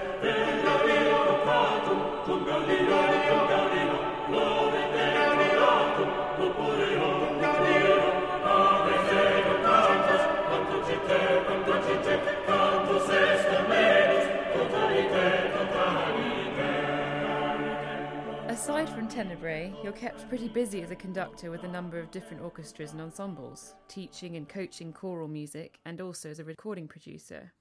Aside 18.67 18.89
from 18.89 19.07
Tenebrae, 19.07 19.73
you're 19.81 19.93
kept 19.93 20.27
pretty 20.27 20.49
busy 20.49 20.81
as 20.81 20.91
a 20.91 20.95
conductor 20.95 21.49
with 21.49 21.63
a 21.63 21.69
number 21.69 21.97
of 21.99 22.11
different 22.11 22.43
orchestras 22.43 22.91
and 22.91 22.99
ensembles, 22.99 23.75
teaching 23.87 24.35
and 24.35 24.49
coaching 24.49 24.91
choral 24.91 25.29
music, 25.29 25.79
and 25.85 26.01
also 26.01 26.29
as 26.29 26.39
a 26.39 26.43
recording 26.43 26.85
producer. 26.85 27.53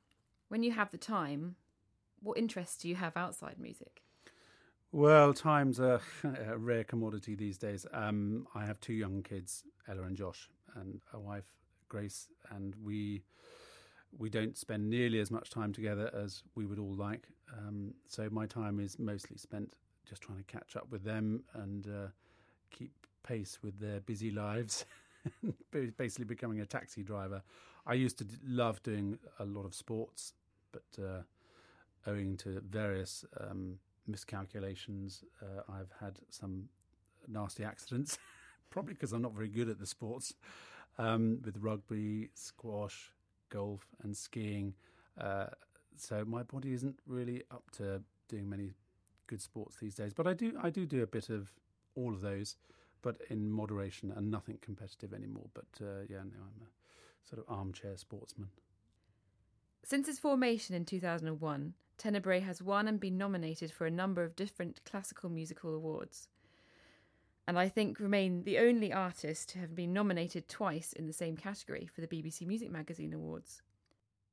When 0.48 0.64
you 0.64 0.72
have 0.72 0.90
the 0.90 0.98
time, 0.98 1.54
what 2.18 2.36
interests 2.36 2.78
do 2.78 2.88
you 2.88 2.96
have 2.96 3.16
outside 3.16 3.54
music? 3.60 4.02
Well, 4.90 5.32
time's 5.32 5.78
a, 5.78 6.00
a 6.48 6.58
rare 6.58 6.82
commodity 6.82 7.36
these 7.36 7.56
days. 7.56 7.86
Um, 7.92 8.48
I 8.56 8.66
have 8.66 8.80
two 8.80 8.94
young 8.94 9.22
kids, 9.22 9.62
Ella 9.88 10.02
and 10.02 10.16
Josh, 10.16 10.50
and 10.74 11.00
a 11.12 11.20
wife, 11.20 11.54
Grace, 11.88 12.26
and 12.50 12.74
we 12.82 13.22
we 14.18 14.28
don't 14.28 14.56
spend 14.56 14.90
nearly 14.90 15.20
as 15.20 15.30
much 15.30 15.50
time 15.50 15.72
together 15.72 16.10
as 16.12 16.42
we 16.56 16.66
would 16.66 16.80
all 16.80 16.94
like. 16.94 17.28
Um, 17.56 17.94
so 18.08 18.28
my 18.28 18.46
time 18.46 18.80
is 18.80 18.98
mostly 18.98 19.36
spent 19.36 19.72
just 20.08 20.22
trying 20.22 20.38
to 20.38 20.44
catch 20.44 20.76
up 20.76 20.90
with 20.90 21.04
them 21.04 21.42
and 21.54 21.86
uh, 21.86 22.08
keep 22.70 22.92
pace 23.26 23.58
with 23.62 23.78
their 23.80 24.00
busy 24.00 24.30
lives. 24.30 24.84
Basically, 25.96 26.24
becoming 26.24 26.60
a 26.60 26.66
taxi 26.66 27.02
driver. 27.02 27.42
I 27.86 27.94
used 27.94 28.18
to 28.18 28.26
love 28.46 28.82
doing 28.82 29.18
a 29.38 29.44
lot 29.44 29.64
of 29.64 29.74
sports, 29.74 30.34
but 30.72 31.02
uh, 31.02 31.22
owing 32.06 32.36
to 32.38 32.60
various 32.60 33.24
um, 33.40 33.78
miscalculations, 34.06 35.24
uh, 35.42 35.62
I've 35.68 35.92
had 36.00 36.18
some 36.30 36.68
nasty 37.28 37.64
accidents. 37.64 38.18
Probably 38.70 38.94
because 38.94 39.12
I'm 39.12 39.22
not 39.22 39.32
very 39.32 39.48
good 39.48 39.68
at 39.68 39.78
the 39.78 39.86
sports, 39.86 40.34
um, 40.98 41.40
with 41.44 41.56
rugby, 41.58 42.30
squash, 42.34 43.12
golf, 43.48 43.86
and 44.02 44.16
skiing. 44.16 44.74
Uh, 45.18 45.46
so 45.96 46.24
my 46.24 46.42
body 46.42 46.72
isn't 46.72 46.98
really 47.06 47.42
up 47.50 47.70
to 47.72 48.02
doing 48.28 48.48
many 48.48 48.72
good 49.26 49.42
sports 49.42 49.76
these 49.76 49.94
days. 49.94 50.12
But 50.14 50.26
I 50.26 50.34
do 50.34 50.58
I 50.62 50.70
do 50.70 50.86
do 50.86 51.02
a 51.02 51.06
bit 51.06 51.30
of 51.30 51.52
all 51.94 52.12
of 52.12 52.20
those, 52.20 52.56
but 53.02 53.20
in 53.30 53.50
moderation 53.50 54.12
and 54.14 54.30
nothing 54.30 54.58
competitive 54.60 55.12
anymore. 55.12 55.48
But 55.54 55.66
uh, 55.80 56.02
yeah, 56.08 56.18
no, 56.18 56.38
I'm 56.40 56.62
a 56.62 57.28
sort 57.28 57.40
of 57.40 57.52
armchair 57.52 57.96
sportsman. 57.96 58.48
Since 59.84 60.08
its 60.08 60.18
formation 60.18 60.74
in 60.74 60.84
2001, 60.84 61.74
Tenebrae 61.96 62.40
has 62.40 62.62
won 62.62 62.88
and 62.88 62.98
been 62.98 63.16
nominated 63.16 63.70
for 63.70 63.86
a 63.86 63.90
number 63.90 64.22
of 64.22 64.36
different 64.36 64.80
classical 64.84 65.30
musical 65.30 65.74
awards. 65.74 66.28
And 67.48 67.58
I 67.58 67.68
think 67.68 68.00
remain 68.00 68.42
the 68.42 68.58
only 68.58 68.92
artist 68.92 69.50
to 69.50 69.60
have 69.60 69.76
been 69.76 69.92
nominated 69.92 70.48
twice 70.48 70.92
in 70.92 71.06
the 71.06 71.12
same 71.12 71.36
category 71.36 71.88
for 71.94 72.00
the 72.00 72.08
BBC 72.08 72.44
Music 72.46 72.70
Magazine 72.70 73.12
Awards. 73.12 73.62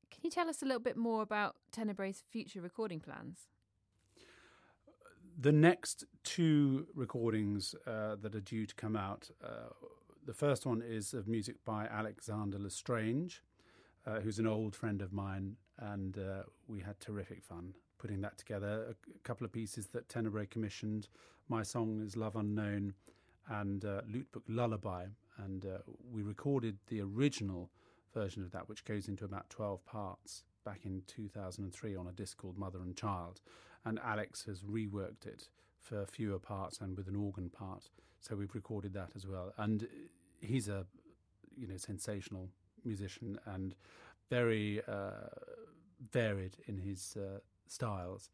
Can 0.10 0.22
you 0.24 0.32
tell 0.32 0.50
us 0.50 0.64
a 0.64 0.66
little 0.66 0.82
bit 0.82 0.98
more 0.98 1.22
about 1.22 1.56
Tenebrae's 1.72 2.24
future 2.32 2.62
recording 2.62 3.00
plans? 3.00 3.48
The 5.40 5.52
next 5.52 6.06
two 6.24 6.88
recordings 6.94 7.76
uh, 7.88 8.16
that 8.22 8.36
are 8.36 8.42
due 8.42 8.66
to 8.66 8.76
come 8.76 8.96
out, 8.96 9.30
uh, 9.44 9.70
the 10.26 10.34
first 10.34 10.66
one 10.66 10.82
is 10.82 11.14
of 11.14 11.28
music 11.28 11.56
by 11.66 11.86
Alexander 11.86 12.58
L'Estrange, 12.58 13.42
uh, 14.06 14.20
who's 14.20 14.40
an 14.40 14.48
old 14.48 14.76
friend 14.76 15.02
of 15.02 15.12
mine, 15.12 15.56
and 15.78 16.18
uh, 16.18 16.44
we 16.68 16.82
had 16.82 17.00
terrific 17.00 17.44
fun 17.44 17.74
putting 17.98 18.22
that 18.22 18.38
together. 18.38 18.88
A, 18.90 19.20
couple 19.24 19.46
of 19.46 19.54
pieces 19.54 19.88
that 19.88 20.10
Tenebrae 20.10 20.46
commissioned. 20.46 21.08
My 21.48 21.64
song 21.64 22.02
is 22.06 22.18
Love 22.18 22.36
Unknown 22.36 22.94
and 23.50 23.86
uh, 23.86 24.02
Lute 24.08 24.30
Book 24.32 24.44
Lullaby, 24.50 25.06
and 25.38 25.66
uh, 25.66 25.78
we 26.12 26.22
recorded 26.22 26.78
the 26.88 27.02
original 27.02 27.70
version 28.14 28.44
of 28.44 28.52
that, 28.52 28.68
which 28.68 28.84
goes 28.86 29.08
into 29.08 29.26
about 29.26 29.50
12 29.50 29.86
parts 29.86 30.44
back 30.66 30.82
in 30.86 31.02
2003 31.08 31.96
on 31.96 32.08
a 32.08 32.12
disc 32.12 32.38
called 32.38 32.58
Mother 32.58 32.80
and 32.82 32.96
Child 32.96 33.42
and 33.86 34.00
Alex 34.04 34.46
has 34.46 34.62
reworked 34.62 35.26
it 35.26 35.48
for 35.82 36.06
fewer 36.06 36.40
parts 36.40 36.80
and 36.80 36.96
with 36.96 37.08
an 37.08 37.16
organ 37.16 37.50
part. 37.50 37.90
So 38.22 38.36
we've 38.36 38.56
recorded 38.56 38.94
that 38.94 39.10
as 39.16 39.28
well. 39.28 39.54
And 39.58 39.88
he's 40.40 40.70
a 40.70 40.86
you 41.56 41.68
know 41.68 41.78
sensational 41.78 42.50
musician 42.86 43.40
and 43.46 43.76
very 44.30 44.82
uh, 44.88 45.30
varied 46.12 46.58
in 46.68 46.78
his 46.78 47.18
uh, 47.18 47.40
styles, 47.68 48.30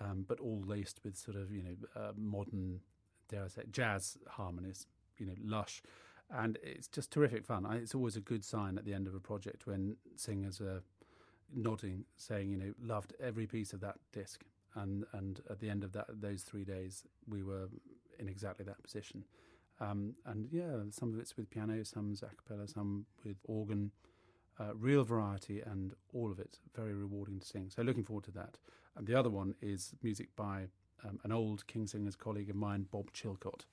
um, 0.00 0.24
but 0.26 0.40
all 0.40 0.62
laced 0.66 1.00
with 1.04 1.16
sort 1.16 1.36
of 1.36 1.52
you 1.52 1.62
know 1.62 2.00
uh, 2.00 2.12
modern, 2.16 2.80
dare 3.28 3.44
I 3.44 3.48
say, 3.48 3.62
jazz 3.70 4.18
harmonies. 4.28 4.86
You 5.18 5.26
know, 5.26 5.34
lush. 5.44 5.82
And 6.32 6.58
it's 6.62 6.86
just 6.86 7.10
terrific 7.10 7.44
fun. 7.44 7.66
It's 7.72 7.94
always 7.94 8.16
a 8.16 8.20
good 8.20 8.44
sign 8.44 8.78
at 8.78 8.84
the 8.84 8.94
end 8.94 9.08
of 9.08 9.14
a 9.16 9.20
project 9.20 9.66
when 9.66 9.96
singers 10.14 10.60
are 10.60 10.80
nodding, 11.52 12.04
saying, 12.16 12.50
you 12.50 12.56
know, 12.56 12.72
loved 12.80 13.14
every 13.20 13.48
piece 13.48 13.72
of 13.72 13.80
that 13.80 13.96
disc 14.12 14.44
and 14.76 15.04
and 15.12 15.40
at 15.50 15.60
the 15.60 15.68
end 15.68 15.84
of 15.84 15.92
that 15.92 16.06
those 16.20 16.42
three 16.42 16.64
days 16.64 17.04
we 17.28 17.42
were 17.42 17.68
in 18.18 18.28
exactly 18.28 18.64
that 18.64 18.82
position. 18.82 19.24
Um, 19.80 20.14
and 20.26 20.48
yeah 20.50 20.76
some 20.90 21.12
of 21.12 21.18
it's 21.18 21.36
with 21.36 21.48
piano 21.50 21.82
some's 21.84 22.22
a 22.22 22.26
cappella 22.26 22.68
some 22.68 23.06
with 23.24 23.38
organ 23.44 23.92
uh, 24.58 24.74
real 24.74 25.04
variety 25.04 25.60
and 25.60 25.94
all 26.12 26.30
of 26.30 26.38
it. 26.38 26.58
Very 26.76 26.92
rewarding 26.92 27.40
to 27.40 27.46
sing. 27.46 27.70
So 27.70 27.80
looking 27.82 28.04
forward 28.04 28.24
to 28.24 28.30
that. 28.32 28.58
And 28.94 29.06
the 29.06 29.18
other 29.18 29.30
one 29.30 29.54
is 29.62 29.94
music 30.02 30.28
by 30.36 30.66
um, 31.02 31.18
an 31.24 31.32
old 31.32 31.66
king's 31.66 31.92
singers 31.92 32.14
colleague 32.16 32.50
of 32.50 32.56
mine 32.56 32.86
bob 32.90 33.10
chilcott 33.12 33.64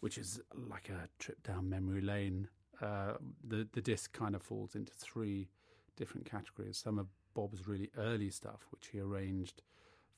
which 0.00 0.18
is 0.18 0.40
like 0.70 0.88
a 0.88 1.08
trip 1.18 1.42
down 1.42 1.68
memory 1.68 2.00
lane. 2.00 2.48
Uh, 2.80 3.14
the 3.46 3.66
the 3.72 3.80
disc 3.80 4.12
kind 4.12 4.34
of 4.34 4.42
falls 4.42 4.74
into 4.74 4.92
three 4.92 5.48
different 5.96 6.30
categories. 6.30 6.76
Some 6.76 6.98
of 6.98 7.06
bob's 7.34 7.66
really 7.66 7.90
early 7.98 8.30
stuff 8.30 8.66
which 8.70 8.88
he 8.88 9.00
arranged 9.00 9.62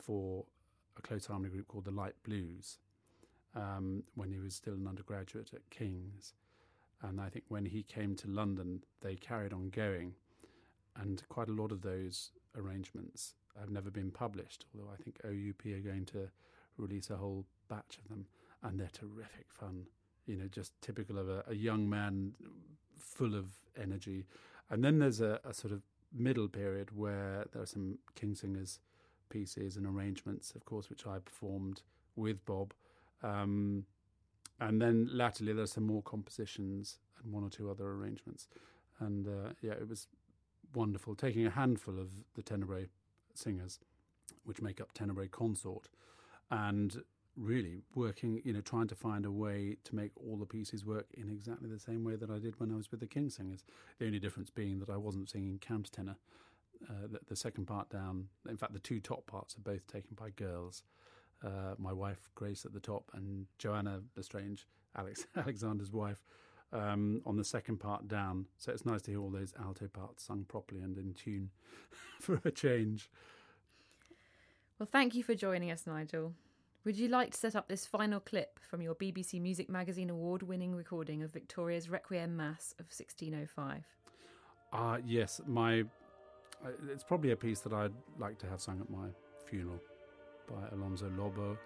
for 0.00 0.44
a 0.96 1.02
close 1.02 1.26
harmony 1.26 1.50
group 1.50 1.68
called 1.68 1.84
the 1.84 1.90
Light 1.90 2.14
Blues 2.24 2.78
um, 3.54 4.02
when 4.14 4.30
he 4.30 4.38
was 4.38 4.54
still 4.54 4.74
an 4.74 4.87
undergraduate 4.87 5.50
at 5.54 5.68
King's. 5.70 6.34
And 7.02 7.20
I 7.20 7.28
think 7.28 7.44
when 7.48 7.64
he 7.64 7.82
came 7.82 8.16
to 8.16 8.28
London, 8.28 8.82
they 9.00 9.14
carried 9.14 9.52
on 9.52 9.70
going. 9.70 10.14
And 10.96 11.22
quite 11.28 11.48
a 11.48 11.52
lot 11.52 11.70
of 11.70 11.82
those 11.82 12.32
arrangements 12.56 13.34
have 13.58 13.70
never 13.70 13.90
been 13.90 14.11
published, 14.11 14.66
although 14.74 14.90
I 14.92 14.96
think 15.02 15.20
OUP 15.24 15.64
are 15.66 15.80
going 15.80 16.06
to 16.06 16.28
release 16.76 17.11
a 17.11 17.16
whole 17.16 17.44
batch 17.68 17.98
of 18.02 18.08
them. 18.08 18.26
And 18.62 18.80
they're 18.80 18.90
terrific 18.92 19.46
fun. 19.48 19.87
You 20.26 20.37
know, 20.37 20.48
just 20.48 20.72
typical 20.82 21.18
of 21.18 21.28
a, 21.28 21.44
a 21.48 21.54
young 21.54 21.88
man 21.88 22.32
full 22.98 23.34
of 23.34 23.46
energy. 23.80 24.26
And 24.70 24.84
then 24.84 24.98
there's 24.98 25.20
a, 25.20 25.40
a 25.44 25.54
sort 25.54 25.72
of 25.72 25.82
middle 26.12 26.48
period 26.48 26.96
where 26.96 27.46
there 27.52 27.62
are 27.62 27.66
some 27.66 27.98
King's 28.14 28.40
singers 28.40 28.80
pieces 29.29 29.77
and 29.77 29.87
arrangements, 29.87 30.53
of 30.55 30.64
course, 30.64 30.91
which 30.91 31.07
I 31.07 31.19
performed 31.19 31.83
with 32.17 32.45
Bob. 32.45 32.75
Um, 33.23 33.85
and 34.61 34.81
then 34.81 35.09
latterly, 35.12 35.53
there's 35.53 35.73
some 35.73 35.87
more 35.87 36.03
compositions 36.03 36.99
and 37.23 37.33
one 37.33 37.45
or 37.45 37.51
two 37.51 37.71
other 37.71 37.87
arrangements. 37.88 38.49
And 39.01 39.27
uh, 39.27 39.51
yeah, 39.62 39.73
it 39.73 39.88
was 39.88 40.09
wonderful 40.75 41.14
taking 41.14 41.47
a 41.47 41.51
handful 41.51 41.99
of 41.99 42.09
the 42.35 42.43
Tenebrae 42.43 42.88
singers, 43.35 43.79
which 44.45 44.61
make 44.61 44.81
up 44.81 44.93
Tenebrae 44.93 45.29
Consort, 45.29 45.88
and 46.51 47.03
really 47.37 47.83
working, 47.95 48.43
you 48.45 48.53
know, 48.53 48.61
trying 48.61 48.88
to 48.88 48.97
find 48.97 49.25
a 49.25 49.31
way 49.31 49.77
to 49.85 49.95
make 49.95 50.11
all 50.17 50.37
the 50.37 50.47
pieces 50.47 50.85
work 50.85 51.07
in 51.14 51.29
exactly 51.31 51.69
the 51.69 51.79
same 51.79 52.03
way 52.05 52.17
that 52.17 52.31
I 52.31 52.38
did 52.38 52.59
when 52.59 52.73
I 52.73 52.77
was 52.77 52.91
with 52.91 53.01
the 53.01 53.07
King's 53.07 53.37
Singers. 53.37 53.64
The 53.99 54.07
only 54.07 54.19
difference 54.19 54.51
being 54.51 54.81
that 54.81 54.91
I 54.91 54.97
wasn't 54.97 55.31
singing 55.31 55.61
countertenor 55.61 56.17
uh, 56.88 57.07
the, 57.11 57.19
the, 57.29 57.37
second 57.37 57.67
part 57.67 57.88
down. 57.88 58.27
In 58.49 58.57
fact, 58.57 58.73
the 58.73 58.79
two 58.79 59.01
top 59.01 59.27
parts 59.27 59.57
are 59.57 59.61
both 59.61 59.87
taken 59.87 60.14
by 60.14 60.31
girls. 60.31 60.83
Uh, 61.45 61.75
my 61.79 61.93
wife 61.93 62.29
Grace 62.35 62.64
at 62.64 62.73
the 62.73 62.81
top, 62.81 63.11
and 63.14 63.47
Joanna 63.59 64.01
L'Estrange, 64.17 64.67
Alex 64.97 65.27
Alexander's 65.37 65.93
wife, 65.93 66.23
um, 66.73 67.23
on 67.27 67.37
the 67.37 67.45
second 67.45 67.79
part 67.79 68.09
down. 68.09 68.47
So 68.59 68.73
it's 68.73 68.85
nice 68.85 69.03
to 69.03 69.12
hear 69.12 69.21
all 69.21 69.31
those 69.31 69.53
alto 69.61 69.88
parts 69.88 70.25
sung 70.25 70.45
properly 70.49 70.81
and 70.81 70.97
in 70.99 71.14
tune 71.14 71.51
for 72.21 72.41
a 72.45 72.51
change. 72.51 73.11
Well, 74.79 74.88
thank 74.91 75.14
you 75.14 75.23
for 75.25 75.35
joining 75.35 75.71
us, 75.71 75.87
Nigel. 75.87 76.35
Would 76.85 76.97
you 76.97 77.09
like 77.09 77.33
to 77.33 77.38
set 77.38 77.57
up 77.57 77.69
this 77.69 77.85
final 77.85 78.21
clip 78.21 78.61
from 78.61 78.81
your 78.81 78.95
BBC 78.95 79.41
Music 79.41 79.69
Magazine 79.69 80.11
award 80.11 80.43
winning 80.43 80.75
recording 80.75 81.23
of 81.23 81.33
Victoria's 81.33 81.91
Requiem 81.91 82.37
Mass 82.37 82.73
of 82.79 82.87
1605? 82.87 83.85
Ah, 84.73 84.95
uh, 84.95 84.99
yes. 85.05 85.41
My, 85.47 85.85
It's 86.90 87.05
probably 87.05 87.31
a 87.31 87.37
piece 87.37 87.61
that 87.61 87.73
I'd 87.73 87.92
like 88.18 88.38
to 88.40 88.47
have 88.49 88.61
sung 88.61 88.81
at 88.81 88.90
my 88.90 89.09
funeral 89.44 89.81
by 90.49 90.68
Alonso 90.73 91.11
Lobo, 91.16 91.57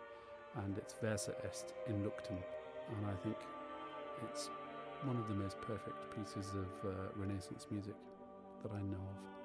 and 0.56 0.76
it's 0.76 0.94
Versa 1.00 1.34
Est 1.44 1.72
in 1.88 2.02
Luctum. 2.02 2.36
And 2.88 3.06
I 3.06 3.14
think 3.22 3.36
it's 4.28 4.50
one 5.04 5.16
of 5.16 5.28
the 5.28 5.34
most 5.34 5.60
perfect 5.60 5.96
pieces 6.14 6.54
of 6.54 6.90
uh, 6.90 6.94
Renaissance 7.16 7.66
music 7.70 7.94
that 8.62 8.72
I 8.72 8.82
know 8.82 8.96
of. 8.96 9.41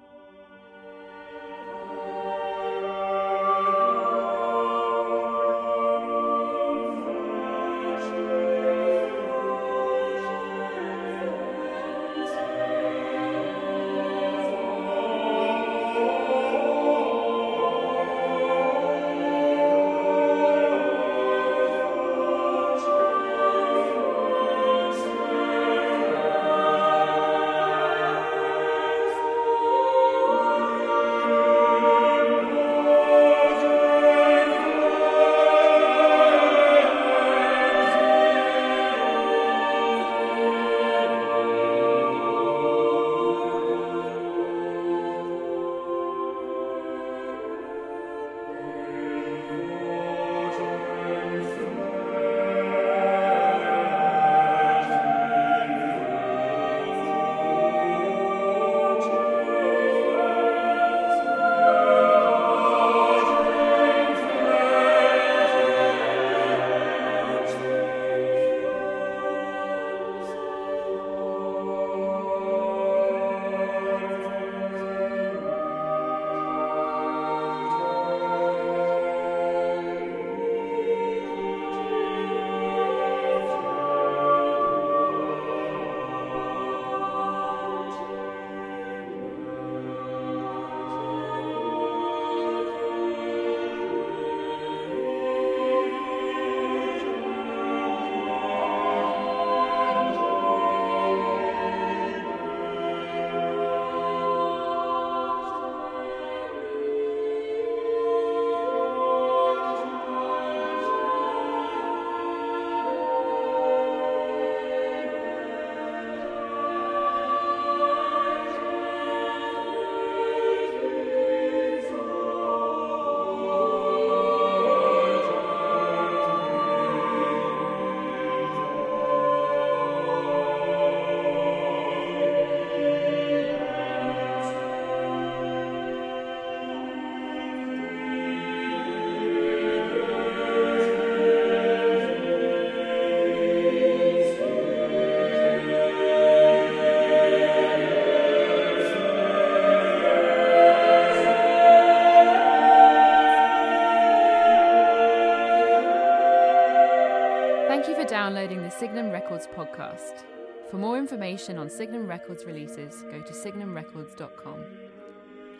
Signum 158.88 159.10
Records 159.10 159.46
podcast. 159.48 160.24
For 160.70 160.78
more 160.78 160.96
information 160.96 161.58
on 161.58 161.68
Signum 161.68 162.06
Records 162.06 162.46
releases, 162.46 163.02
go 163.02 163.20
to 163.20 163.32
signumrecords.com. 163.34 164.64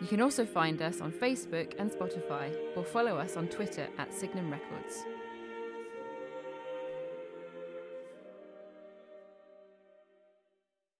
You 0.01 0.07
can 0.07 0.19
also 0.19 0.47
find 0.47 0.81
us 0.81 0.99
on 0.99 1.11
Facebook 1.11 1.75
and 1.77 1.91
Spotify 1.91 2.51
or 2.75 2.83
follow 2.83 3.17
us 3.17 3.37
on 3.37 3.47
Twitter 3.47 3.87
at 3.99 4.11
Signum 4.15 4.49
Records. 4.49 5.03